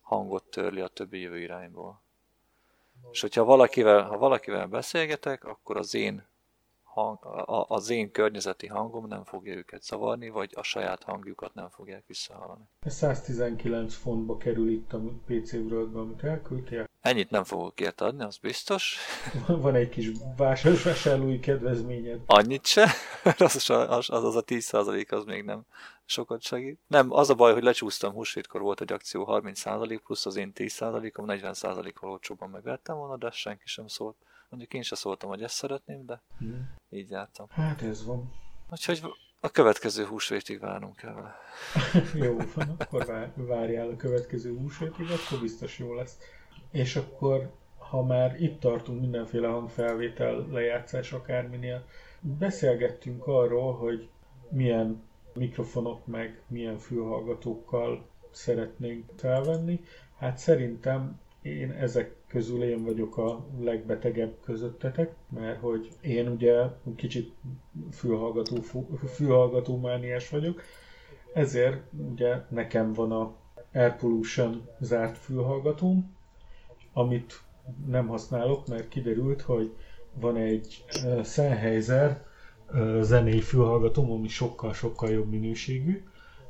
[0.00, 2.02] hangot törli a többi jövő irányból.
[3.10, 6.26] És hogyha valakivel, ha valakivel beszélgetek, akkor az én
[6.82, 11.68] hang, a, az én környezeti hangom nem fogja őket zavarni, vagy a saját hangjukat nem
[11.68, 12.64] fogják visszahallani.
[12.80, 16.88] Ez 119 fontba kerül itt a PC World-ben, amit elküldtél.
[17.04, 18.96] Ennyit nem fogok ért adni, az biztos.
[19.46, 22.20] Van egy kis vásár, vásárlói kedvezményed.
[22.26, 22.90] Annyit se.
[23.38, 25.62] az, az, az, az a 10% az még nem
[26.04, 26.80] sokat segít.
[26.86, 31.24] Nem, az a baj, hogy lecsúsztam, húsvétkor volt egy akció 30% plusz az én 10%-om,
[31.28, 34.16] 40%-kal olcsóban megvettem volna, de senki sem szólt.
[34.48, 36.46] Mondjuk én se szóltam, hogy ezt szeretném, de Hm.
[36.90, 37.46] így jártam.
[37.50, 38.32] Hát ez van.
[38.70, 39.02] Úgyhogy
[39.40, 41.30] a következő húsvétig várnunk kell.
[42.24, 46.18] Jó van, akkor vár, várjál a következő húsvétig, akkor biztos jó lesz.
[46.74, 51.84] És akkor, ha már itt tartunk mindenféle hangfelvétel, lejátszás akárminél,
[52.20, 54.08] beszélgettünk arról, hogy
[54.48, 55.02] milyen
[55.34, 59.80] mikrofonok meg milyen fülhallgatókkal szeretnénk felvenni.
[60.16, 66.62] Hát szerintem én ezek közül én vagyok a legbetegebb közöttetek, mert hogy én ugye
[66.96, 67.34] kicsit
[67.92, 68.56] fülhallgató,
[69.06, 70.62] fülhallgató mániás vagyok,
[71.34, 71.82] ezért
[72.12, 73.34] ugye nekem van a
[73.72, 76.14] Air Pollution zárt fülhallgatóm,
[76.94, 77.42] amit
[77.86, 79.74] nem használok, mert kiderült, hogy
[80.14, 80.84] van egy
[81.24, 82.24] Sennheiser
[83.00, 86.02] zenei fülhallgatóm, ami sokkal-sokkal jobb minőségű,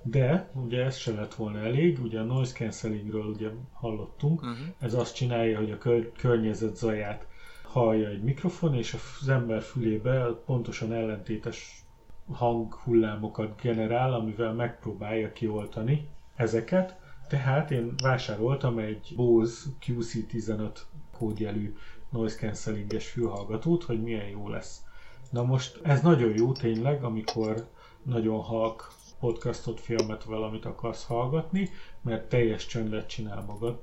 [0.02, 4.56] de ugye ez se lett volna elég, ugye a noise cancellingről ugye hallottunk, Uh-huh.
[4.78, 7.26] ez azt csinálja, hogy a kör- környezet zaját
[7.62, 11.84] hallja egy mikrofon, és az ember fülébe pontosan ellentétes
[12.32, 16.96] hanghullámokat generál, amivel megpróbálja kioltani ezeket.
[17.28, 20.78] Tehát én vásároltam egy Bose QC15
[21.12, 21.74] kódjelű
[22.10, 24.82] noise cancellinges fülhallgatót, hogy milyen jó lesz.
[25.30, 27.68] Na most ez nagyon jó tényleg, amikor
[28.02, 31.68] nagyon halk podcastot, filmet, valamit akarsz hallgatni,
[32.02, 33.82] mert teljes csöndet csinál magad,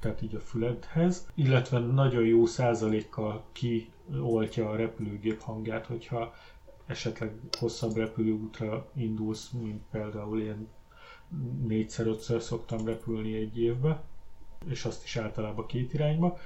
[0.00, 6.34] tehát így a füledhez, illetve nagyon jó százalékkal kioltja a repülőgép hangját, hogyha
[6.86, 10.68] esetleg hosszabb repülőútra indulsz, mint például én
[11.66, 14.02] négyszer-ötször szoktam repülni egy évbe,
[14.68, 16.38] és azt is általában két irányba.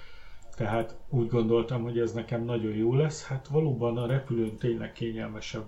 [0.57, 3.25] Tehát úgy gondoltam, hogy ez nekem nagyon jó lesz.
[3.25, 5.65] Hát valóban a repülőn tényleg kényelmesebb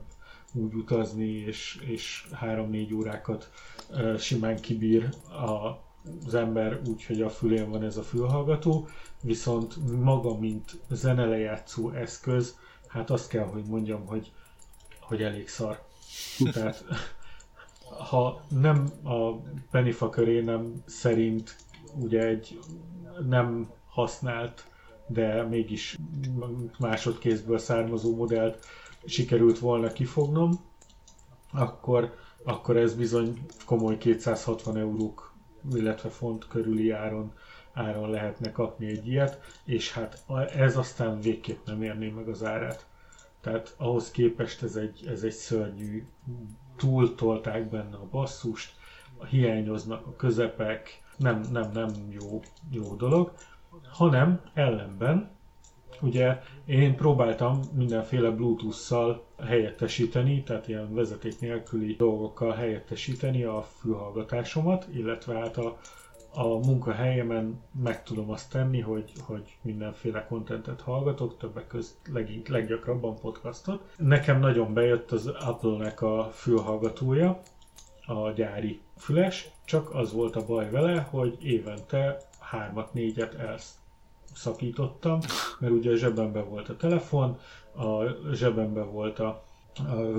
[0.53, 3.51] úgy utazni, és, és 3-4 órákat
[4.19, 5.79] simán kibír a,
[6.27, 8.89] az ember úgy, hogy a fülén van ez a fülhallgató,
[9.23, 14.33] viszont maga, mint zenelejátszó eszköz, hát azt kell, hogy mondjam, hogy,
[15.01, 15.83] hogy elég szar.
[16.53, 16.85] Tehát
[17.91, 19.33] ha nem a
[19.71, 21.57] Pennyfa köré nem szerint
[21.95, 22.59] ugye egy
[23.29, 24.65] nem használt,
[25.07, 25.97] de mégis
[26.79, 28.65] másodkézből származó modellt
[29.07, 30.61] sikerült volna kifognom,
[31.53, 35.33] akkor, akkor ez bizony komoly 260 eurók,
[35.75, 37.33] illetve font körüli áron,
[37.73, 40.25] áron lehetne kapni egy ilyet, és hát
[40.57, 42.87] ez aztán végképp nem érné meg az árát.
[43.41, 46.07] Tehát ahhoz képest ez egy, ez egy szörnyű,
[46.79, 48.73] túltolták benne a basszust,
[49.31, 53.33] hiányoznak a közepek, nem, nem, nem jó, jó dolog,
[53.89, 55.37] hanem ellenben
[56.01, 65.35] Ugye én próbáltam mindenféle Bluetooth-szal helyettesíteni, tehát ilyen vezeték nélküli dolgokkal helyettesíteni a fülhallgatásomat, illetve
[65.35, 65.79] hát a,
[66.39, 73.19] a munkahelyemen meg tudom azt tenni, hogy, hogy mindenféle kontentet hallgatok, többek között leg, leggyakrabban
[73.19, 73.95] podcastot.
[73.97, 77.43] Nekem nagyon bejött az Apple-nek a fülhallgatója,
[78.07, 83.79] a gyári füles, csak az volt a baj vele, hogy évente hármat, négyet elsz
[84.35, 85.19] szakítottam,
[85.59, 87.39] mert ugye a zsebemben volt a telefon,
[87.77, 89.45] a zsebemben volt a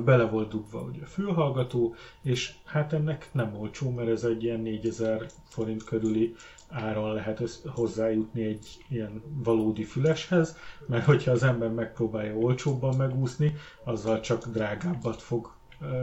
[0.06, 4.60] bele volt dugva ugye a fülhallgató, és hát ennek nem olcsó, mert ez egy ilyen
[4.60, 6.36] 4000 forint körüli
[6.70, 13.56] áron lehet össz, hozzájutni egy ilyen valódi füleshez, mert hogyha az ember megpróbálja olcsóbban megúszni,
[13.84, 15.58] azzal csak drágábbat fog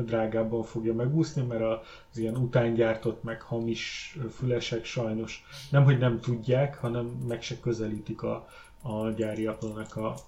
[0.05, 6.79] drágábban fogja megúszni, mert az ilyen utángyártott, meg hamis fülesek sajnos nem, hogy nem tudják,
[6.79, 8.49] hanem meg se közelítik a,
[8.83, 9.59] a gyári a,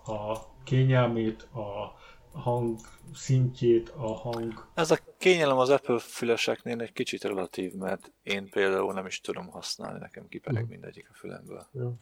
[0.07, 1.97] a kényelmét, a
[2.33, 2.79] hang
[3.15, 4.67] szintjét, a hang...
[4.75, 9.47] Ez a kényelem az Apple füleseknél egy kicsit relatív, mert én például nem is tudom
[9.47, 10.69] használni, nekem kipereg mm.
[10.69, 11.67] mindegyik a fülemből.
[11.73, 11.95] Ja.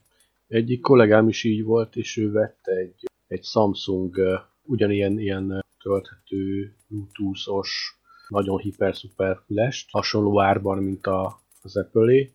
[0.49, 6.75] Egyik kollégám is így volt, és ő vette egy, egy Samsung uh, ugyanilyen ilyen tölthető
[6.89, 12.27] Bluetooth-os, nagyon hiper-szuper fülest, hasonló árban, mint a, az apple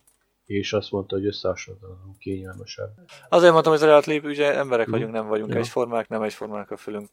[0.51, 2.89] és azt mondta, hogy összehasonlítanak kényelmesebb.
[3.30, 4.91] Azért mondtam, hogy az relatív, ugye emberek mm.
[4.91, 5.58] vagyunk, nem vagyunk ja.
[5.58, 7.10] egyformák, nem egyformák a fülünk.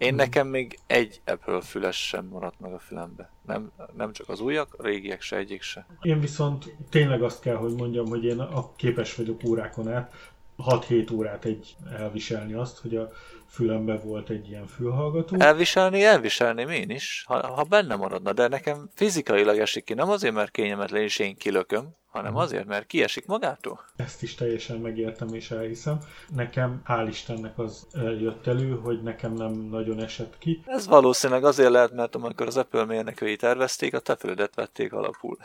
[0.00, 3.30] Én nekem még egy Apple füles sem maradt meg a fülembe.
[3.46, 5.86] Nem, nem csak az újak, a régiek se, egyik se.
[6.02, 10.14] Én viszont tényleg azt kell, hogy mondjam, hogy én a képes vagyok órákon át
[10.58, 13.10] 6-7 órát egy elviselni azt, hogy a
[13.50, 15.36] fülembe volt egy ilyen fülhallgató.
[15.38, 20.34] Elviselni, elviselném én is, ha, ha benne maradna, de nekem fizikailag esik ki, nem azért,
[20.34, 22.40] mert kényelmetlen és én kilököm, hanem mhm.
[22.40, 23.80] azért, mert kiesik magától.
[23.96, 25.98] Ezt is teljesen megértem és elhiszem.
[26.34, 27.86] Nekem, hál' Istennek az
[28.20, 30.62] jött elő, hogy nekem nem nagyon esett ki.
[30.66, 34.16] Ez valószínűleg azért lehet, mert amikor az Apple mérnökői tervezték, a te
[34.54, 35.36] vették alapul.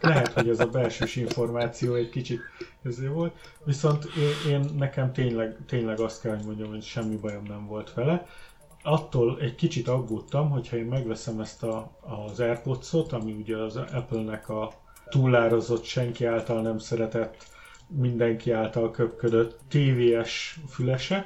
[0.00, 2.40] Lehet, hogy ez a belsős információ egy kicsit
[2.82, 7.42] ezért volt, viszont én, én nekem tényleg, tényleg azt kell, hogy mondjam, hogy semmi bajom
[7.44, 8.26] nem volt vele.
[8.82, 14.48] Attól egy kicsit aggódtam, hogyha én megveszem ezt a, az AirPods-ot, ami ugye az Apple-nek
[14.48, 14.72] a
[15.08, 17.46] túlárazott, senki által nem szeretett,
[17.86, 21.24] mindenki által köpködött TVS fülese,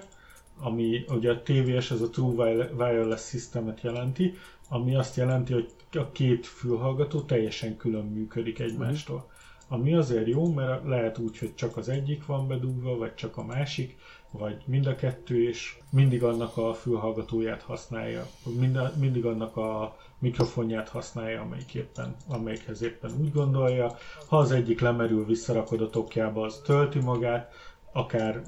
[0.60, 4.34] ami ugye a TVS az a True Wireless Systemet jelenti,
[4.68, 9.30] ami azt jelenti, hogy a két fülhallgató teljesen külön működik egymástól.
[9.68, 13.44] Ami azért jó, mert lehet úgy, hogy csak az egyik van bedugva, vagy csak a
[13.44, 13.98] másik,
[14.30, 18.26] vagy mind a kettő, és mindig annak a fülhallgatóját használja,
[18.58, 23.96] mind a, mindig annak a mikrofonját használja, amelyik éppen, amelyikhez éppen úgy gondolja.
[24.28, 27.52] Ha az egyik lemerül, visszarakod a tokjába, az tölti magát,
[27.92, 28.42] akár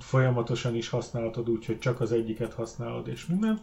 [0.00, 3.60] folyamatosan is használhatod úgy, hogy csak az egyiket használod és minden.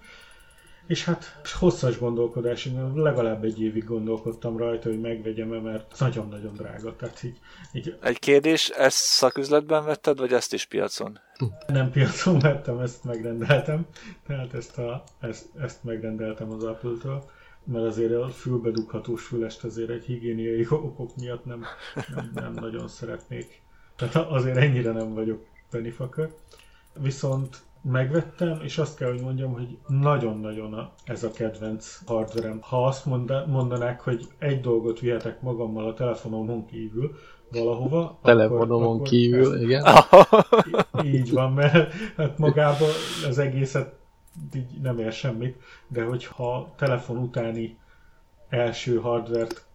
[0.88, 6.54] És hát hosszas gondolkodás, én legalább egy évig gondolkodtam rajta, hogy megvegyem -e, mert nagyon-nagyon
[6.54, 6.96] drága.
[6.96, 7.40] Tehát így,
[7.74, 7.98] így...
[8.02, 11.20] Egy kérdés, ezt szaküzletben vetted, vagy ezt is piacon?
[11.68, 13.86] Nem piacon vettem, ezt megrendeltem.
[14.28, 17.24] Tehát ezt, a, ezt, ezt megrendeltem az Apple-től
[17.72, 21.66] mert azért a fülbedughatós fülest azért egy higiéniai okok miatt nem,
[22.16, 23.62] nem, nem nagyon szeretnék.
[23.96, 26.30] Tehát azért ennyire nem vagyok pennyfucker.
[27.00, 27.58] Viszont
[27.92, 32.58] megvettem, és azt kell, hogy mondjam, hogy nagyon-nagyon ez a kedvenc hardverem.
[32.62, 33.06] Ha azt
[33.48, 37.16] mondanák, hogy egy dolgot vihetek magammal a telefonomon kívül,
[37.52, 38.20] valahova.
[38.22, 39.84] Telefonomon akkor, akkor kívül, ezt, igen.
[41.16, 42.90] Így van, mert hát magában
[43.28, 43.96] az egészet
[44.56, 47.78] így nem ér semmit, de hogyha telefon utáni
[48.50, 49.66] első hardvert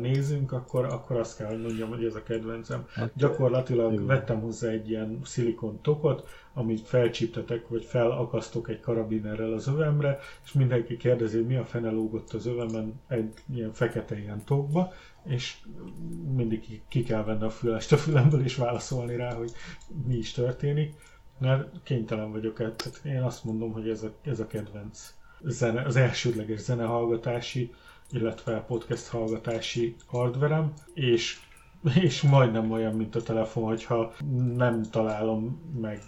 [0.00, 2.86] nézünk, akkor, akkor azt kell, hogy mondjam, hogy ez a kedvencem.
[2.94, 4.06] Hát, Gyakorlatilag jó.
[4.06, 10.52] vettem hozzá egy ilyen szilikon tokot, amit felcsíptetek, vagy felakasztok egy karabinerrel az övemre, és
[10.52, 14.92] mindenki kérdezi, hogy mi a fene lógott az övemen egy ilyen fekete ilyen tokba,
[15.24, 15.56] és
[16.34, 19.52] mindig ki kell venni a fülest a fülemből, és válaszolni rá, hogy
[20.06, 20.94] mi is történik
[21.40, 22.56] mert kénytelen vagyok.
[22.56, 27.74] Tehát én azt mondom, hogy ez a, ez a kedvenc zene, az elsődleges zenehallgatási,
[28.10, 31.40] illetve podcast hallgatási hardverem, és,
[32.04, 34.12] és majdnem olyan, mint a telefon, hogyha
[34.56, 36.02] nem találom meg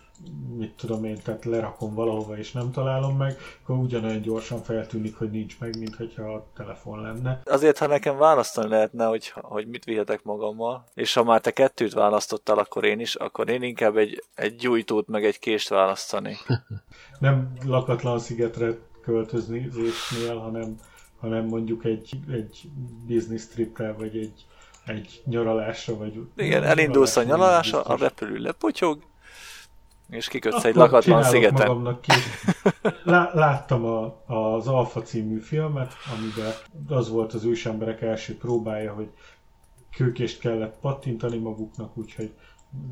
[0.57, 5.31] mit tudom én, tehát lerakom valahova és nem találom meg, akkor ugyanolyan gyorsan feltűnik, hogy
[5.31, 7.41] nincs meg, mint hogyha a telefon lenne.
[7.45, 11.93] Azért, ha nekem választani lehetne, hogy, hogy mit vihetek magammal, és ha már te kettőt
[11.93, 16.37] választottál, akkor én is, akkor én inkább egy, egy gyújtót meg egy kést választani.
[17.19, 19.71] nem lakatlan szigetre költözni
[20.27, 20.77] hanem,
[21.21, 22.69] hanem mondjuk egy, egy
[23.07, 24.47] business tripre, vagy egy,
[24.87, 26.21] egy nyaralásra, vagy...
[26.37, 29.03] Igen, elindulsz a nyaralásra, a repülő lepotyog,
[30.09, 31.99] és kikötsz Akkor egy lakatlan szigeten.
[32.01, 32.13] Ki.
[33.33, 36.53] Láttam a, az Alfa című filmet, amiben
[36.89, 39.11] az volt az ősemberek első próbája, hogy
[39.97, 42.33] kőkést kellett pattintani maguknak, úgyhogy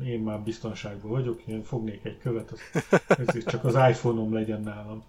[0.03, 2.59] én már biztonságban vagyok, én fognék egy követ, az,
[3.07, 5.03] ezért csak az iPhone-om legyen nálam.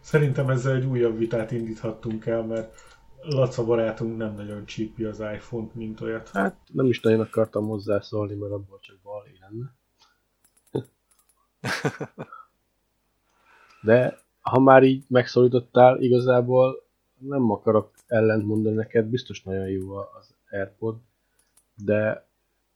[0.00, 2.87] Szerintem ezzel egy újabb vitát indíthattunk el, mert
[3.22, 6.28] Laca barátunk nem nagyon csípi az iPhone-t, mint olyat.
[6.28, 9.76] Hát nem is nagyon akartam hozzászólni, mert abból csak bal lenne.
[13.82, 16.86] De ha már így megszólítottál, igazából
[17.18, 20.96] nem akarok ellent mondani neked, biztos nagyon jó az AirPod,
[21.74, 22.26] de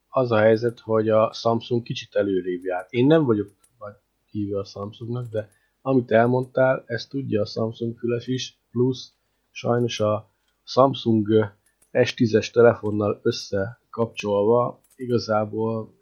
[0.09, 2.85] az a helyzet, hogy a Samsung kicsit előrébb jár.
[2.89, 3.93] Én nem vagyok vagy
[4.31, 5.49] hívő a Samsungnak, de
[5.81, 9.13] amit elmondtál, ezt tudja a Samsung füles is, plusz
[9.51, 10.32] sajnos a
[10.63, 11.55] Samsung
[11.91, 15.93] S10-es telefonnal összekapcsolva igazából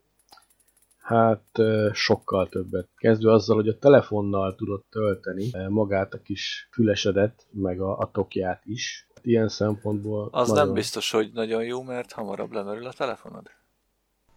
[0.97, 1.59] hát
[1.91, 2.87] sokkal többet.
[2.95, 8.61] Kezdve azzal, hogy a telefonnal tudod tölteni magát a kis fülesedet, meg a, a tokját
[8.65, 9.07] is.
[9.21, 10.29] Ilyen szempontból...
[10.31, 10.65] Az nagyon...
[10.65, 13.47] nem biztos, hogy nagyon jó, mert hamarabb lemerül a telefonod.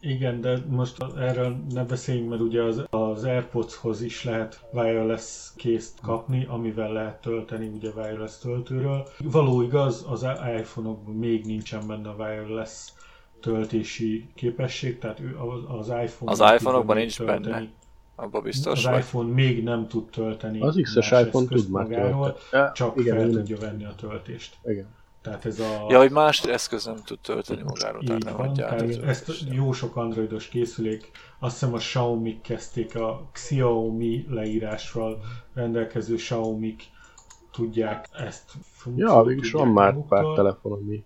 [0.07, 6.01] Igen, de most erről ne beszéljünk, mert ugye az, az AirPods-hoz is lehet wireless készt
[6.01, 9.09] kapni, amivel lehet tölteni ugye wireless töltőről.
[9.19, 10.27] Való igaz, az
[10.59, 12.88] iPhone-okban még nincsen benne a wireless
[13.40, 15.21] töltési képesség, tehát
[15.79, 16.31] az iPhone...
[16.31, 17.40] Az iPhone-okban nincs tölteni.
[17.40, 17.69] benne.
[18.17, 19.01] Abba biztos Az vagy.
[19.01, 20.61] iPhone még nem tud tölteni.
[20.61, 22.71] Az X-es iPhone tud már tölteni.
[22.75, 23.38] Csak igen, fel igen.
[23.38, 24.57] tudja venni a töltést.
[24.64, 24.87] Igen.
[25.24, 25.87] Tehát ez a...
[25.88, 29.32] Ja, hogy más eszköz nem tud tölteni magáról, Így tehát nem van, tehát ez, ezt
[29.50, 35.22] jó sok androidos készülék, azt hiszem a Xiaomi kezdték a Xiaomi leírásról
[35.54, 36.76] rendelkező xiaomi
[37.52, 38.52] tudják ezt
[38.96, 41.04] Ja, végülis van már pár telefon, ami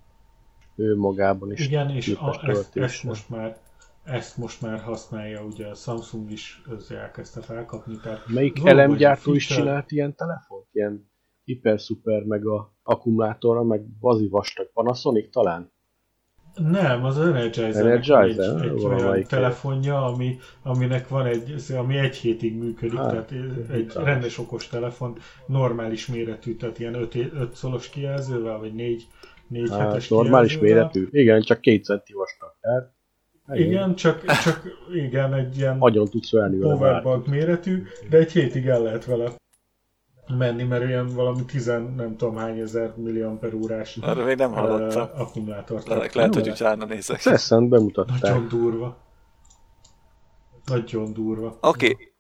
[0.77, 3.59] ő magában is Igen, és a, ezt, ezt, most már
[4.05, 7.97] ezt most már használja, ugye a Samsung is elkezdte felkapni.
[8.03, 10.67] Tehát Melyik elemgyártó is csinált ilyen telefont?
[10.73, 11.11] Ilyen
[11.45, 15.73] hiper-szuper, meg a akkumulátorra, meg bazi vastag Panasonic talán?
[16.55, 22.59] Nem, az Energizer, Energizer egy, egy olyan telefonja, ami, aminek van egy, ami egy hétig
[22.59, 23.33] működik, hát, tehát
[23.71, 29.07] egy rendes okos telefon, normális méretű, tehát ilyen 5 szolos kijelzővel, vagy 4
[29.49, 31.09] 4 hát, hetes normális méretű.
[31.11, 32.55] Igen, csak két centi vastag.
[32.63, 34.63] Hát, igen, csak, csak
[34.95, 39.31] igen, egy ilyen Agyon tudsz powerbank méretű, de egy hétig el lehet vele
[40.29, 45.03] menni, mert ilyen valami tizen, nem tudom hány ezer milliamper órás Arra még nem hallottam.
[45.03, 45.87] Uh, akkumulátort.
[45.89, 47.21] Lehet, lehet hogy utána nézek.
[47.21, 48.21] Szeszent bemutatták.
[48.21, 48.99] Nagyon durva.
[50.65, 51.59] Nagyon durva.
[51.61, 51.91] Oké.
[51.91, 52.13] Okay.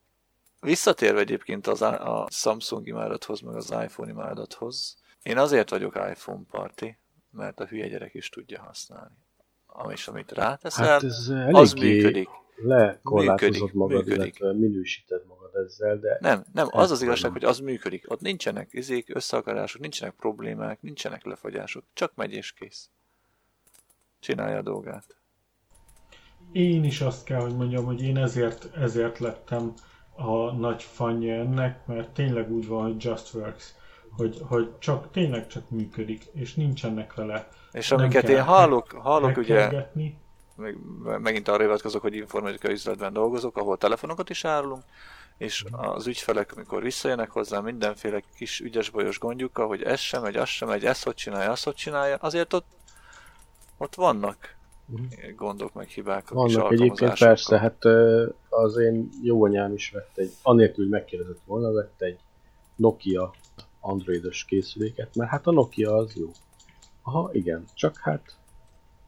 [0.61, 4.97] Visszatérve egyébként az a Samsung imádathoz, meg az iPhone imádathoz.
[5.23, 6.85] Én azért vagyok iPhone party,
[7.31, 9.14] mert a hülye gyerek is tudja használni.
[9.66, 12.29] Ami, amit ráteszel, hát ez az működik.
[12.57, 14.38] Lekorlátozod magad, működik.
[14.38, 16.18] illetve minősíted magad ezzel, de...
[16.21, 18.11] Nem, nem, az az igazság, hogy az működik.
[18.11, 21.85] Ott nincsenek izék, összeakadások, nincsenek problémák, nincsenek lefagyások.
[21.92, 22.90] Csak megy és kész.
[24.21, 25.16] Csinálja a dolgát.
[26.53, 29.73] Én is azt kell, hogy mondjam, hogy én ezért, ezért lettem
[30.16, 33.75] a nagy fanja ennek, mert tényleg úgy van, hogy Just Works
[34.18, 37.49] hogy, hogy csak tényleg csak működik, és nincsenek vele.
[37.73, 39.87] És amiket én hallok, hallok ugye,
[40.57, 40.77] meg,
[41.18, 44.83] megint arra hivatkozok, hogy informatikai üzletben dolgozok, ahol telefonokat is árulunk,
[45.38, 50.37] és az ügyfelek, amikor visszajönnek hozzá mindenféle kis ügyes bajos gondjukkal, hogy ez sem megy,
[50.37, 52.66] az sem megy, ezt hogy csinálja, azt hogy csinálja, azért ott,
[53.79, 54.57] ott vannak
[54.88, 55.35] uh-huh.
[55.37, 56.29] gondok, meg hibák.
[56.29, 57.85] Vannak egyébként persze, hát
[58.48, 62.18] az én jó anyám is vett egy, anélkül, hogy megkérdezett volna, vett egy
[62.77, 63.35] Nokia
[63.81, 66.31] androidos készüléket, mert hát a Nokia az jó.
[67.03, 68.37] Aha, igen, csak hát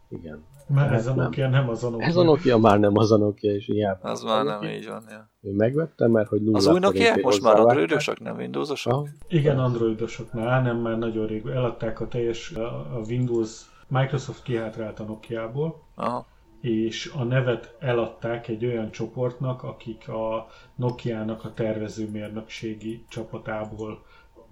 [0.08, 0.44] igen.
[0.66, 2.06] Mert hát ez a Nokia nem, nem az a Nokia.
[2.06, 3.98] Ez a Nokia már nem az a Nokia, és ilyen.
[4.02, 5.29] Az már nem így van, ja.
[5.40, 8.92] Megvette, mert hogy nulla Az új Nokia most már androidosok, nem windowsosok?
[8.92, 9.06] Aha.
[9.28, 11.46] Igen, androidosok már, nem már nagyon rég.
[11.46, 15.82] Eladták a teljes a Windows, Microsoft kihátrált a Nokia-ból.
[15.94, 16.26] Aha
[16.60, 24.02] és a nevet eladták egy olyan csoportnak, akik a Nokia-nak a tervezőmérnökségi csapatából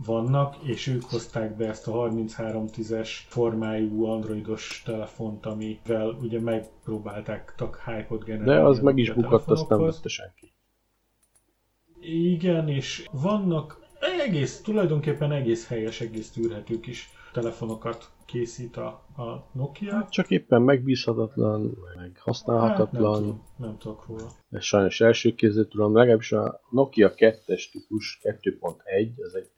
[0.04, 8.24] vannak, és ők hozták be ezt a 3310-es formájú androidos telefont, amivel ugye megpróbálták hype-ot
[8.24, 8.52] generálni.
[8.52, 10.52] De az meg is bukott, azt nem vette senki.
[12.12, 13.86] Igen, és vannak
[14.26, 19.94] egész, tulajdonképpen egész helyes, egész tűrhető kis telefonokat készít a, a Nokia.
[19.94, 23.12] Hát csak éppen megbízhatatlan, meg használhatatlan.
[23.12, 24.30] Hát nem, tudom, nem tudok róla.
[24.50, 29.50] Ez sajnos első kézzel tudom, legalábbis a Nokia 2-es típus 2.1, ez egy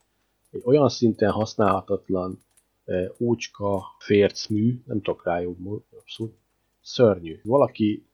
[0.51, 2.43] egy olyan szinten használhatatlan
[2.85, 6.35] e, úcska fércmű, nem tudok rá jobb abszolút,
[6.81, 7.41] szörnyű.
[7.43, 8.07] Valaki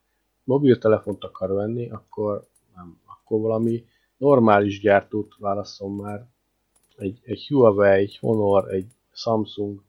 [0.45, 3.85] mobiltelefont akar venni, akkor nem, akkor valami
[4.17, 6.27] normális gyártót válaszol már.
[6.97, 9.83] Egy, egy Huawei, egy Honor, egy Samsung,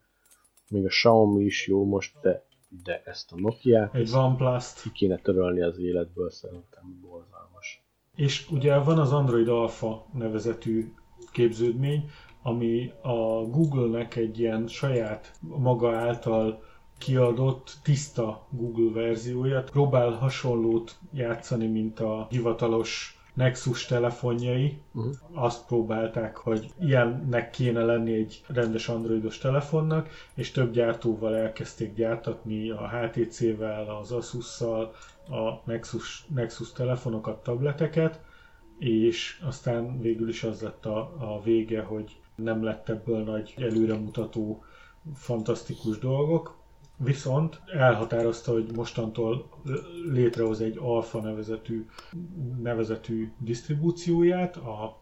[0.70, 2.46] még a Xiaomi is jó most, de,
[2.84, 7.84] de ezt a Nokia-t egy OnePlus-t ki kéne törölni az életből, szerintem borzalmas.
[8.16, 10.94] És ugye van az Android Alpha nevezetű
[11.32, 12.10] képződmény,
[12.42, 16.64] ami a Google-nek egy ilyen saját maga által
[16.98, 19.64] kiadott tiszta Google verziója.
[19.64, 25.14] Próbál hasonlót játszani, mint a hivatalos Nexus telefonjai Uh-huh.
[25.32, 32.70] azt próbálták, hogy ilyennek kéne lenni egy rendes androidos telefonnak, és több gyártóval elkezdték gyártatni
[32.70, 34.94] a HTC-vel, az Asus-szal
[35.30, 38.20] a Nexus, Nexus telefonokat, tableteket,
[38.80, 44.64] és aztán végül is az lett a, a vége, hogy nem lett ebből nagy előremutató,
[45.14, 46.57] fantasztikus dolgok,
[46.98, 49.50] viszont elhatározta, hogy mostantól
[50.12, 51.86] létrehoz egy Alpha nevezetű,
[52.62, 54.98] nevezetű disztribúcióját a,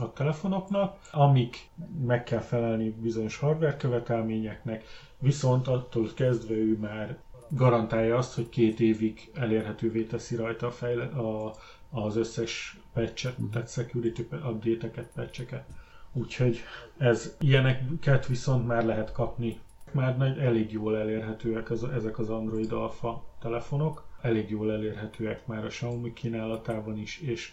[0.00, 1.68] a telefonoknak, amik
[2.06, 4.84] meg kell felelni bizonyos hardware követelményeknek,
[5.18, 7.18] viszont attól kezdve ő már
[7.48, 11.54] garantálja azt, hogy két évig elérhetővé teszi rajta a fejle- a,
[11.90, 15.64] az összes patchet, tehát security update-eket, patcheket.
[16.12, 16.58] Úgyhogy
[16.98, 19.58] ez ilyeneket viszont már lehet kapni.
[19.92, 25.64] Már nagy, elég jól elérhetőek az, ezek az Android Alpha telefonok, elég jól elérhetőek már
[25.64, 27.52] a Xiaomi kínálatában is, és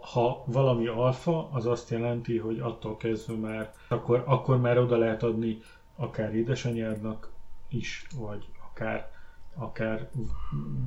[0.00, 5.22] ha valami alfa, az azt jelenti, hogy attól kezdve már, akkor, akkor már oda lehet
[5.22, 5.58] adni
[5.96, 7.30] akár édesanyádnak
[7.68, 9.10] is, vagy akár
[9.58, 10.10] akár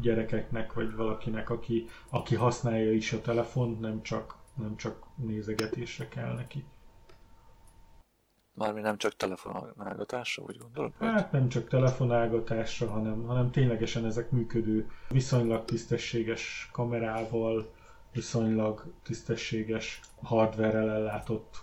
[0.01, 6.33] gyerekeknek, vagy valakinek, aki, aki használja is a telefont, nem csak, nem csak nézegetésre kell
[6.33, 6.65] neki.
[8.53, 10.93] Mármint nem csak telefonálgatásra, úgy gondolod?
[10.99, 17.73] Hát nem csak telefonálgatásra, hanem, hanem ténylegesen ezek működő, viszonylag tisztességes kamerával,
[18.11, 21.57] viszonylag tisztességes hardware-rel ellátott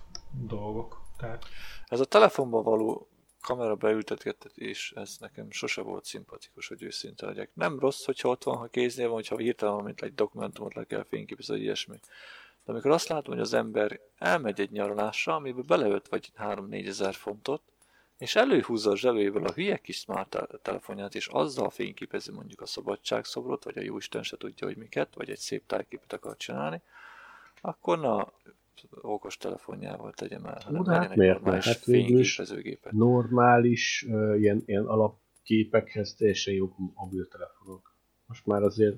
[0.46, 1.02] dolgok.
[1.16, 1.44] Tehát
[1.86, 3.08] Ez a telefonban való
[3.40, 7.50] kamera beültetgetés, ez nekem sose volt szimpatikus, hogy őszinte legyek.
[7.54, 11.04] Nem rossz, hogyha ott van, ha kéznél van, hogyha hirtelen valamit egy dokumentumot le kell
[11.04, 11.96] fényképezni, vagy ilyesmi.
[12.68, 17.14] De amikor azt látom, hogy az ember elmegy egy nyaralásra, amiben beleölt vagy 3-4 ezer
[17.14, 17.62] fontot,
[18.18, 22.66] és előhúzza a zsebéből a hülye kis smart te- telefonját, és azzal fényképezi mondjuk a
[22.66, 26.80] szabadságszobrot, vagy a jóisten se tudja, hogy miket, vagy egy szép tájképet akar csinálni,
[27.60, 28.32] akkor na,
[28.90, 32.92] okos telefonjával tegye el, hanem de hát miért normális Hát fényképezőgépet.
[32.92, 37.94] normális, uh, ilyen, ilyen alapképekhez teljesen jók mobiltelefonok.
[38.26, 38.96] Most már azért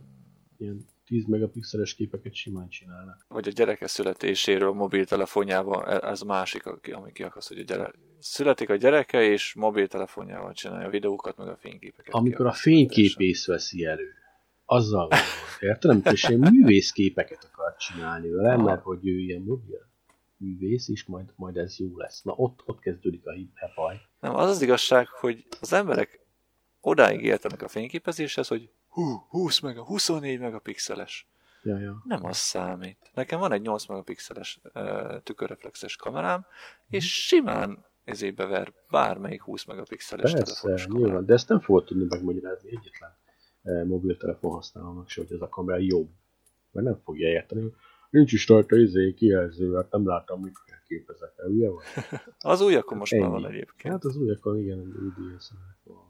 [0.58, 3.24] ilyen 10 megapixeles képeket simán csinálnak.
[3.28, 7.92] vagy a gyereke születéséről mobiltelefonjával, e- ez másik, ami kiakaszt, hogy a gyere...
[8.18, 12.14] születik a gyereke, és mobiltelefonjával csinálja a videókat, meg a fényképeket.
[12.14, 14.08] Amikor a fényképész veszi elő,
[14.64, 15.18] azzal van,
[15.60, 15.90] érted?
[15.90, 18.62] Amikor is művészképeket akar csinálni vele, Aha.
[18.62, 19.88] mert hogy ő ilyen mobil
[20.36, 22.22] művész, és majd, majd ez jó lesz.
[22.22, 24.00] Na ott, ott kezdődik a hipbaj.
[24.20, 26.26] Nem, az az igazság, hogy az emberek
[26.80, 31.28] odáig értenek a fényképezéshez, hogy hú, 20 meg a 24 megapixeles.
[31.62, 32.02] Ja, ja.
[32.04, 33.10] Nem az számít.
[33.14, 36.46] Nekem van egy 8 megapixeles uh, tükörreflexes kamerám,
[36.88, 42.68] és simán ezébe ver bármelyik 20 megapixeles Persze, nyilván, de ezt nem fogod tudni megmagyarázni
[42.68, 43.16] egyetlen
[43.62, 46.08] eh, mobiltelefon használónak se, hogy ez a kamera jobb.
[46.72, 47.72] Mert nem fogja érteni,
[48.10, 51.84] nincs is rajta izé kijelző, mert nem látom, mit képezek el, ugye vagy?
[52.52, 53.30] Az újakon most már Ennyi.
[53.30, 53.94] van egyébként.
[53.94, 56.09] Hát az újakon igen, DSLR van.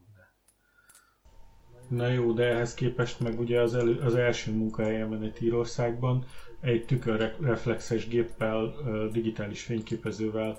[1.91, 6.24] Na jó, de ehhez képest meg ugye az, elő, az első munkahelyemen egy Írországban
[6.61, 8.74] egy tükörreflexes géppel,
[9.12, 10.59] digitális fényképezővel,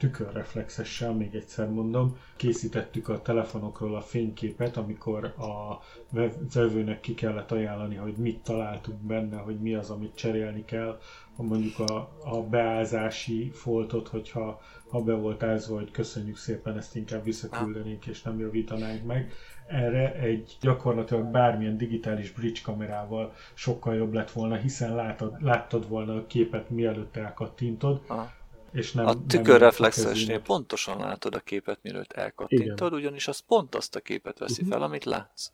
[0.00, 5.80] tükörreflexessel, még egyszer mondom, készítettük a telefonokról a fényképet, amikor a
[6.10, 11.00] vev- vevőnek ki kellett ajánlani, hogy mit találtunk benne, hogy mi az, amit cserélni kell,
[11.36, 17.24] mondjuk a, a beázási foltot, hogyha ha be volt ázva, hogy köszönjük szépen, ezt inkább
[17.24, 19.32] visszaküldenénk és nem javítanánk meg.
[19.66, 26.14] Erre egy gyakorlatilag bármilyen digitális bridge kamerával sokkal jobb lett volna, hiszen látod, láttad volna
[26.16, 28.38] a képet mielőtt elkattintod, Aha.
[28.72, 29.06] És nem...
[29.06, 30.42] A nem tükörreflexesnél kezűnek.
[30.42, 35.04] pontosan látod a képet, mielőtt elkattintod, ugyanis az pont azt a képet veszi fel, amit
[35.04, 35.50] látsz.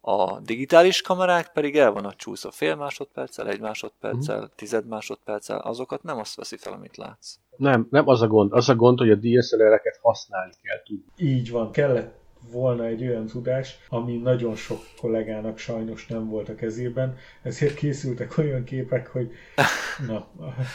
[0.00, 6.18] A digitális kamerák pedig el vannak csúszva fél másodperccel, egy másodperccel, tized másodperccel, azokat nem
[6.18, 7.34] azt veszi fel, amit látsz.
[7.56, 8.52] Nem, nem az a gond.
[8.52, 11.04] Az a gond, hogy a DSLR-eket használni kell tudni.
[11.16, 12.19] Így van, kellett
[12.50, 18.38] volna egy olyan tudás, ami nagyon sok kollégának sajnos nem volt a kezében, ezért készültek
[18.38, 19.32] olyan képek, hogy
[20.08, 20.28] na,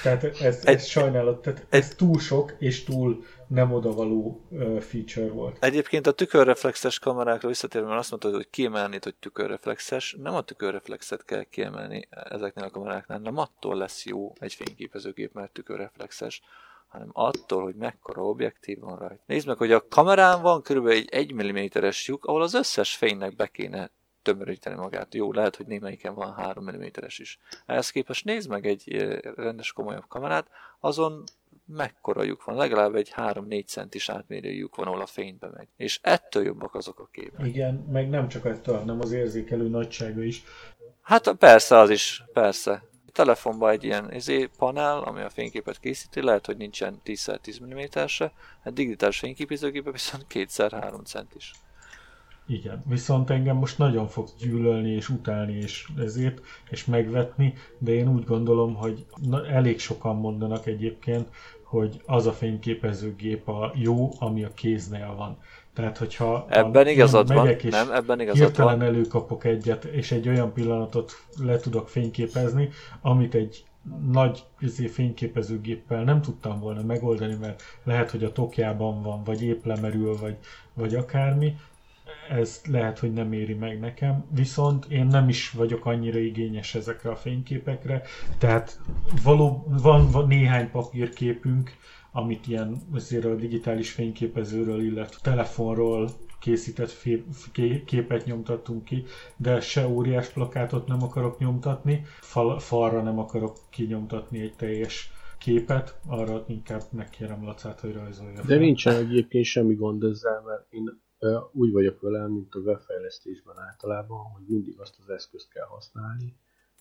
[0.03, 4.41] tehát ez, ez Egy- sajnálat, tehát ez túl sok és túl nem odavaló
[4.79, 5.63] feature volt.
[5.63, 11.25] Egyébként a tükörreflexes kamerákra visszatérve, mert azt mondtad, hogy kiemelni, hogy tükörreflexes, nem a tükörreflexet
[11.25, 16.41] kell kiemelni ezeknél a kameráknál, nem attól lesz jó egy fényképezőgép, mert tükörreflexes,
[16.95, 19.23] hanem attól, hogy mekkora objektív van rajta.
[19.25, 23.35] Nézd meg, hogy a kamerán van körülbelül egy 1 mm-es lyuk, ahol az összes fénynek
[23.35, 23.91] be kéne
[24.21, 25.13] tömöríteni magát.
[25.13, 27.39] Jó, lehet, hogy némelyiken van 3 mm-es is.
[27.65, 30.47] Ehhez képest nézd meg egy eh, rendes, komolyabb kamerát,
[30.79, 31.23] azon
[31.65, 35.67] mekkora lyuk van, legalább egy 3-4 centis átmérő lyuk van, ahol a fénybe megy.
[35.75, 37.45] És ettől jobbak azok a képek.
[37.45, 40.43] Igen, meg nem csak ettől, hanem az érzékelő nagysága is.
[41.01, 42.83] Hát persze, az is, persze.
[43.15, 48.31] Telefonban egy ilyen izé, panel, ami a fényképet készíti, lehet, hogy nincsen 10x10 mm se
[48.63, 51.51] a digitális fényképezőgépe viszont 2x3 centis.
[52.47, 58.09] Igen, viszont engem most nagyon fog gyűlölni és utálni és ezért, és megvetni, de én
[58.09, 59.05] úgy gondolom, hogy
[59.49, 61.29] elég sokan mondanak egyébként,
[61.63, 65.37] hogy az a fényképezőgép a jó, ami a kéznél van.
[65.75, 68.87] Tehát, hogyha ebben igazad van, és nem, ebben igazad hirtelen van.
[68.87, 71.11] előkapok egyet, és egy olyan pillanatot
[71.43, 72.69] le tudok fényképezni,
[73.01, 73.65] amit egy
[74.11, 79.65] nagy izé, fényképezőgéppel nem tudtam volna megoldani, mert lehet, hogy a tokjában van, vagy épp
[79.65, 80.35] lemerül, vagy,
[80.73, 81.55] vagy akármi,
[82.29, 87.09] ez lehet, hogy nem éri meg nekem, viszont én nem is vagyok annyira igényes ezekre
[87.09, 88.01] a fényképekre,
[88.37, 88.79] tehát
[89.23, 91.75] való, van, van néhány papírképünk,
[92.15, 96.09] amit ilyen azért a digitális fényképezőről, illetve telefonról
[96.39, 97.03] készített
[97.85, 99.03] képet nyomtattunk ki,
[99.37, 105.99] de se óriás plakátot nem akarok nyomtatni, fal, falra nem akarok kinyomtatni egy teljes képet,
[106.07, 108.35] arra inkább megkérem Lacát, hogy rajzolja.
[108.35, 108.57] De fel.
[108.57, 111.01] nincsen egyébként semmi gond ezzel, mert én
[111.51, 116.35] úgy vagyok vele, mint a webfejlesztésben általában, hogy mindig azt az eszközt kell használni,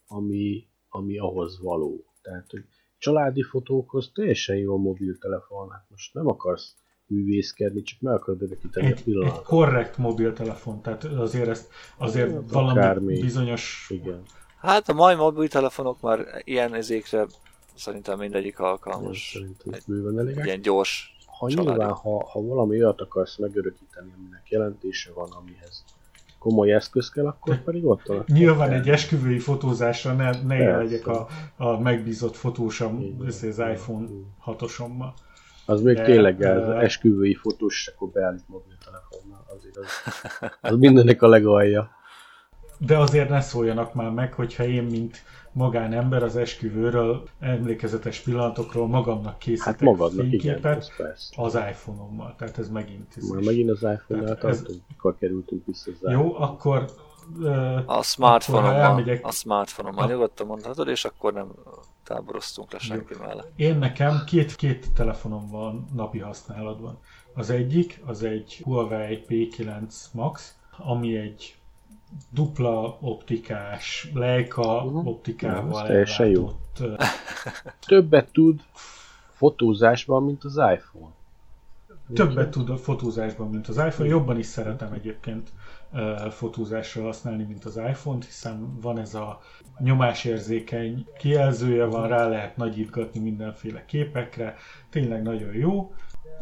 [0.06, 2.04] ami, ami ahhoz való.
[2.22, 2.64] Tehát, hogy
[3.04, 6.74] családi fotókhoz teljesen jó a mobiltelefon, hát most nem akarsz
[7.06, 9.38] művészkedni, csak meg akarod örökíteni egy, a pillanatot.
[9.38, 13.20] Egy korrekt mobiltelefon, tehát azért ezt azért hát, valami akármi.
[13.20, 13.86] bizonyos...
[13.90, 14.22] Igen.
[14.58, 17.26] Hát a mai mobiltelefonok már ilyen ezékre
[17.74, 19.30] szerintem mindegyik alkalmas.
[19.32, 20.40] Szerintem egy, bőven elég.
[20.44, 21.68] Ilyen gyors ha családi.
[21.68, 25.84] nyilván, ha, ha valami olyat akarsz megörökíteni, aminek jelentése van, amihez
[26.44, 28.24] komoly eszköz kell, akkor pedig ott van.
[28.26, 31.26] Nyilván egy esküvői fotózásra ne, ne én legyek a,
[31.56, 34.06] a megbízott fotósom, ez az iPhone
[34.46, 35.12] 6-osommal.
[35.66, 39.86] Az még De, tényleg az uh, esküvői fotós, és akkor beállít mobiltelefonnal, azért az,
[40.70, 41.90] az mindennek a legalja.
[42.78, 45.22] De azért ne szóljanak már meg, hogyha én, mint
[45.54, 52.34] magánember az esküvőről, emlékezetes pillanatokról magamnak készítek hát magadnak, fényképet igen, az iPhone-ommal.
[52.38, 53.14] Tehát ez megint...
[53.16, 56.84] Ez Már megint az iPhone-nál tartunk, mikor kerültünk vissza az Jó, akkor
[57.86, 59.26] a smartphone-ommal, elmegyek...
[59.26, 61.52] a smartphone-ommal nyugodtan mondhatod, és akkor nem
[62.04, 63.52] táboroztunk le senki mellett.
[63.56, 66.98] Én nekem két, két telefonom van napi használatban.
[67.34, 71.56] Az egyik, az egy Huawei P9 Max, ami egy
[72.30, 75.06] dupla optikás, Leica uh-huh.
[75.06, 76.50] optikával teljesen jó.
[77.86, 78.60] Többet tud
[79.30, 81.12] fotózásban, mint az iPhone.
[82.14, 84.08] Többet tud a fotózásban, mint az iPhone.
[84.08, 85.50] Jobban is szeretem egyébként
[86.30, 89.40] fotózásra használni, mint az iPhone-t, hiszen van ez a
[89.78, 94.56] nyomásérzékeny kijelzője, van rá lehet nagyítgatni mindenféle képekre,
[94.90, 95.94] tényleg nagyon jó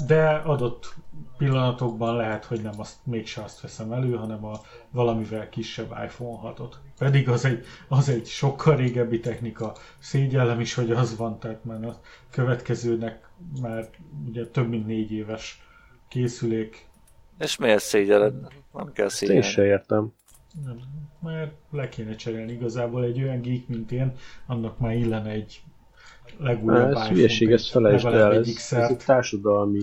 [0.06, 0.94] de adott
[1.38, 6.72] pillanatokban lehet, hogy nem azt, mégse azt veszem elő, hanem a valamivel kisebb iPhone 6-ot.
[6.98, 9.74] Pedig az egy, az egy sokkal régebbi technika.
[9.98, 13.28] Szégyellem is, hogy az van, tehát már a következőnek
[13.60, 13.88] már
[14.26, 15.62] ugye több mint négy éves
[16.08, 16.88] készülék.
[17.38, 18.34] És miért szégyelled?
[18.72, 19.42] Nem kell szégyelni.
[19.44, 20.12] Én se értem.
[20.64, 20.80] Nem,
[21.20, 22.52] mert le kéne cserélni.
[22.52, 24.12] Igazából egy olyan geek, mint én,
[24.46, 25.62] annak már illene egy
[26.38, 29.82] legújabb Ez hülyeség, ezt felejtsd el, ez, ez egy társadalmi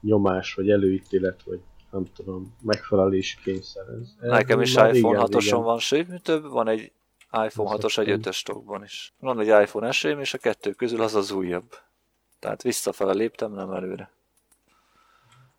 [0.00, 3.84] nyomás, vagy előítélet, vagy nem tudom, megfelelési kényszer.
[3.88, 6.92] Ez, ez Nekem is iPhone 6-oson van, sőt, mi több, van egy
[7.44, 9.14] iPhone 6-os egy 5-ös stokban is.
[9.18, 11.74] Van egy iPhone esém, és a kettő közül az az újabb.
[12.38, 14.10] Tehát visszafele léptem, nem előre.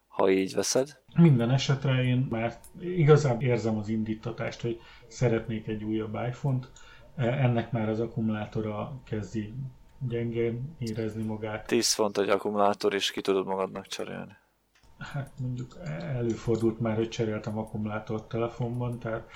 [0.07, 1.01] Ha így veszed.
[1.15, 6.71] Minden esetre én már igazán érzem az indítatást, hogy szeretnék egy újabb iPhone-t.
[7.15, 9.53] Ennek már az akkumulátora kezdi
[9.99, 11.67] gyengén érezni magát.
[11.67, 14.35] 10 font egy akkumulátor, és ki tudod magadnak cserélni.
[14.97, 19.29] Hát mondjuk előfordult már, hogy cseréltem akkumulátort telefonban, tehát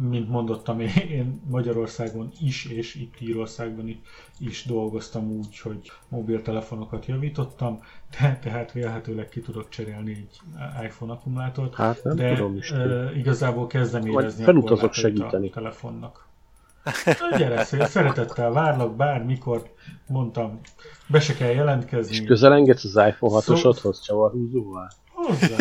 [0.00, 4.00] mint mondottam, én Magyarországon is, és itt Írországban
[4.38, 7.80] is dolgoztam úgy, hogy mobiltelefonokat javítottam,
[8.20, 10.40] de, tehát vélhetőleg ki tudok cserélni egy
[10.84, 15.48] iPhone akkumulátort, hát nem de tudom is uh, igazából kezdem érezni a segíteni.
[15.48, 16.27] a telefonnak.
[17.30, 19.62] Na, gyere, szeretettel várlak bármikor,
[20.06, 20.60] mondtam,
[21.06, 22.14] be se kell jelentkezni.
[22.14, 24.02] És közelengedsz az iPhone 6-osodhoz Szó...
[24.04, 24.90] csavarhúzóval?
[25.12, 25.56] Hozzá.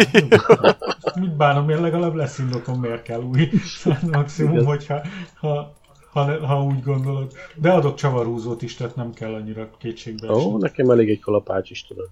[1.16, 3.50] Mit bánom, én legalább lesz indokom, miért kell új.
[4.12, 5.02] Maximum, hogyha
[5.40, 5.74] ha,
[6.12, 7.32] ha, ha, úgy gondolod.
[7.56, 11.86] De adok csavarhúzót is, tehát nem kell annyira kétségbe Ó, nekem elég egy kalapács is
[11.86, 12.10] tudod.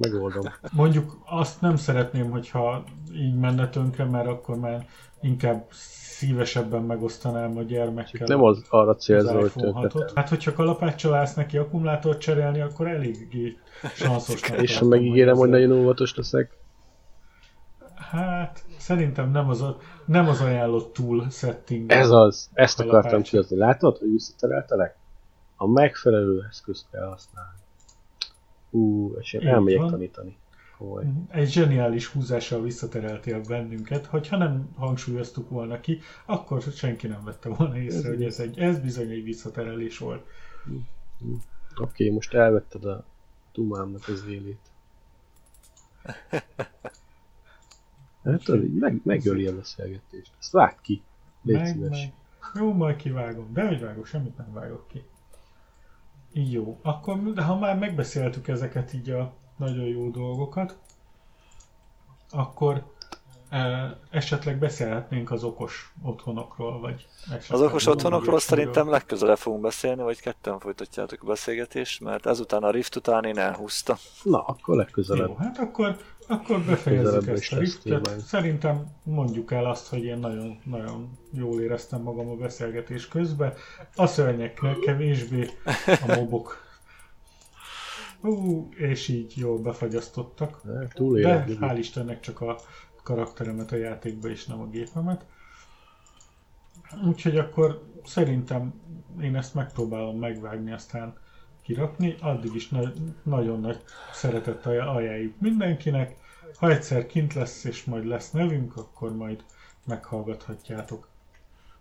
[0.00, 0.42] Megoldom.
[0.72, 2.84] Mondjuk azt nem szeretném, hogyha
[3.14, 4.86] így menne tönkre, mert akkor már
[5.20, 5.66] inkább
[6.20, 8.26] szívesebben megosztanám a gyermekkel.
[8.26, 10.08] Nem az arra célzó, hogy tönkretem.
[10.14, 13.56] Hát, hogyha kalapáccsal állsz neki akkumulátort cserélni, akkor eléggé
[13.94, 14.40] sanszos.
[14.50, 16.58] És ha megígérem, hogy nagyon óvatos leszek?
[17.94, 21.90] Hát, szerintem nem az, a, nem az ajánlott túl setting.
[21.92, 23.56] Ez az, ezt akartam csillazni.
[23.56, 24.96] Látod, hogy visszatereltelek?
[25.56, 27.59] A megfelelő eszközt kell használni.
[28.70, 30.36] Ú, és én elmegyek tanítani.
[30.78, 31.04] Komoly.
[31.28, 37.78] Egy zseniális húzással visszatereltél bennünket, hogyha nem hangsúlyoztuk volna ki, akkor senki nem vette volna
[37.78, 40.26] észre, hogy ez, egy, ez bizony egy visszaterelés volt.
[40.66, 40.84] Oké,
[41.80, 43.04] okay, most elvetted a
[43.52, 44.60] tumámnak az élét.
[48.24, 50.32] Hát így meg, megöli a beszélgetést.
[50.38, 51.02] Ezt vágd ki.
[51.42, 51.98] Légy Meg, szíves.
[52.00, 52.12] meg.
[52.54, 53.52] Jó, majd kivágom.
[53.52, 55.02] De hogy vágok, semmit nem vágok ki.
[56.32, 60.78] Jó, akkor de ha már megbeszéltük ezeket így a nagyon jó dolgokat,
[62.30, 62.94] akkor
[64.10, 67.06] esetleg beszélhetnénk az okos otthonokról, vagy
[67.48, 72.70] Az okos otthonokról szerintem legközelebb fogunk beszélni, vagy ketten folytatjátok a beszélgetést, mert ezután a
[72.70, 73.96] Rift után én elhúztam.
[74.22, 75.28] Na, akkor legközelebb.
[75.28, 75.96] Jó, hát akkor,
[76.28, 78.20] akkor befejezzük ezt a riftet.
[78.20, 83.52] Szerintem mondjuk el azt, hogy én nagyon, nagyon jól éreztem magam a beszélgetés közben.
[83.96, 85.50] A szörnyeknél kevésbé,
[85.86, 86.68] a mobok.
[88.22, 90.60] Ú, és így jól befagyasztottak.
[90.66, 92.56] Hát, De hál' Istennek csak a
[93.10, 95.24] karakteremet a játékba és nem a gépemet.
[97.06, 98.80] Úgyhogy akkor szerintem
[99.20, 101.16] én ezt megpróbálom megvágni, aztán
[101.62, 102.16] kirakni.
[102.20, 102.92] Addig is na-
[103.22, 103.82] nagyon nagy
[104.12, 106.16] szeretettel ajánljuk mindenkinek.
[106.58, 109.44] Ha egyszer kint lesz és majd lesz nevünk, akkor majd
[109.86, 111.08] meghallgathatjátok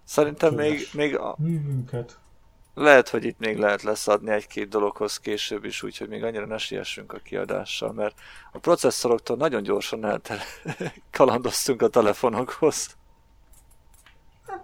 [0.03, 2.19] Szerintem még, még a, művünket.
[2.81, 6.57] Lehet, hogy itt még lehet lesz adni egy-két dologhoz később is, úgyhogy még annyira ne
[6.57, 8.15] siessünk a kiadással, mert
[8.51, 10.37] a processzoroktól nagyon gyorsan eltel
[11.11, 12.97] kalandoztunk a telefonokhoz.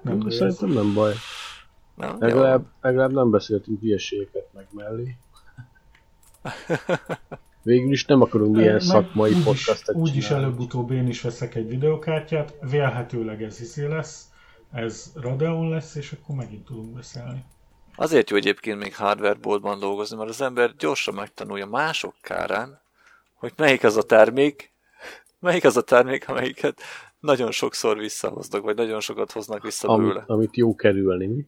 [0.02, 1.14] Nem baj, ez- Szerintem nem baj.
[1.96, 2.16] Nem?
[2.20, 5.16] Legalább, legalább nem beszéltünk hülyeségeket meg mellé.
[7.64, 11.68] Végül is nem akarunk ilyen Meg szakmai úgyis- podcastet Úgyis előbb-utóbb én is veszek egy
[11.68, 14.30] videokártyát, vélhetőleg ez izé lesz,
[14.72, 17.44] ez Radeon lesz, és akkor megint tudunk beszélni.
[17.96, 22.82] Azért jó egyébként még hardware boltban dolgozni, mert az ember gyorsan megtanulja mások kárán,
[23.34, 24.72] hogy melyik az a termék,
[25.40, 26.82] melyik az a termék, amelyiket
[27.20, 30.24] nagyon sokszor visszahoznak, vagy nagyon sokat hoznak vissza Amit, belőle.
[30.28, 31.46] amit jó kerülni, mi?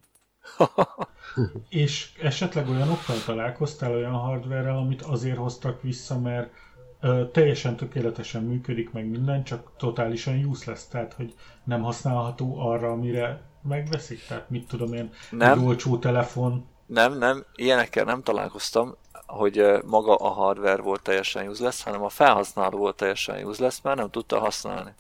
[1.70, 6.54] És esetleg olyanokkal találkoztál olyan hardware amit azért hoztak vissza, mert
[7.02, 11.34] ö, teljesen tökéletesen működik meg minden, csak totálisan useless, tehát hogy
[11.64, 15.59] nem használható arra, amire megveszik, tehát mit tudom én, Nem.
[15.59, 18.95] egy olcsó telefon, Nem, nem, ilyenekkel nem találkoztam,
[19.26, 24.09] hogy maga a hardware volt teljesen useless, hanem a felhasználó volt teljesen useless, mert nem
[24.09, 24.93] tudta használni.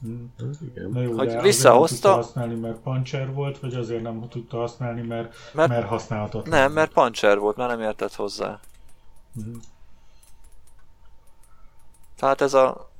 [0.00, 0.14] Hm.
[0.48, 0.90] Az igen.
[0.90, 4.28] Na jó, Hogy de azért visszahozta- nem tudta használni, mert puncher volt, vagy azért nem
[4.28, 6.58] tudta használni, mert, Mert- mert, használhatatlan.
[6.58, 8.60] Nem, mert puncher volt, mert nem értett hozzá.
[9.32, 9.54] Mhm.
[12.16, 12.90] Tehát ez a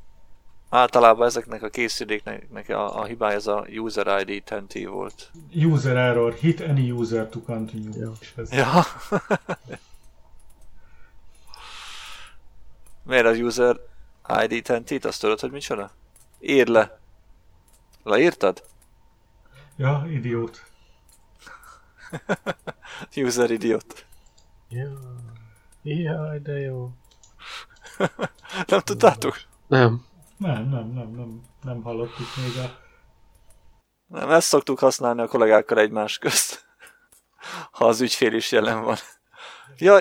[0.73, 5.31] általában ezeknek a készüléknek a, a hibája ez a user ID 10 volt.
[5.55, 7.99] User error, hit any user to continue.
[7.99, 8.13] Ja.
[8.37, 8.85] Ez Ja.
[13.03, 13.81] Miért az user
[14.49, 15.91] ID 10 azt tudod, hogy micsoda?
[16.41, 16.99] Írd le.
[18.03, 18.63] Leírtad?
[19.77, 20.65] Ja, idiót.
[23.17, 24.07] User idiot.
[24.69, 24.91] Ja.
[25.83, 26.91] Jaj, de jó.
[28.67, 29.41] Nem tudtátok?
[29.67, 30.11] Nem.
[30.43, 32.79] Nem, nem, nem, nem, nem hallottuk még a...
[34.07, 36.65] Nem, ezt szoktuk használni a kollégákkal egymás közt.
[37.71, 38.97] Ha az ügyfél is jelen van.
[39.79, 39.99] Ja,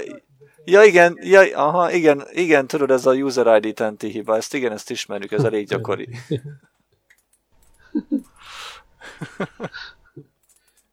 [0.66, 4.72] ja igen, ja, aha, igen, igen, tudod, ez a user ID 10 hiba, ezt igen,
[4.72, 6.10] ezt ismerjük, ez elég gyakori.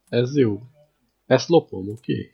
[0.09, 0.61] Ez jó.
[1.25, 2.31] Ezt lopom, oké?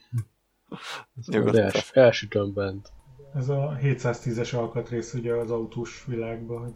[0.69, 1.37] Okay?
[1.39, 1.63] Nyugodtan.
[1.63, 2.91] Els, elsütöm bent.
[3.33, 6.73] Ez a 710-es alkatrész ugye az autós világban, hogy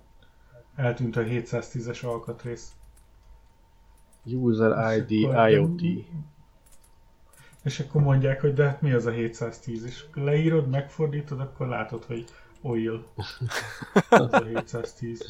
[0.80, 2.72] eltűnt a 710-es alkatrész.
[4.26, 5.12] User ID
[5.50, 5.82] IoT.
[7.64, 12.04] És akkor mondják, hogy de hát mi az a 710, és leírod, megfordítod, akkor látod,
[12.04, 12.26] hogy
[12.62, 13.04] oil.
[14.10, 15.26] Az a 710.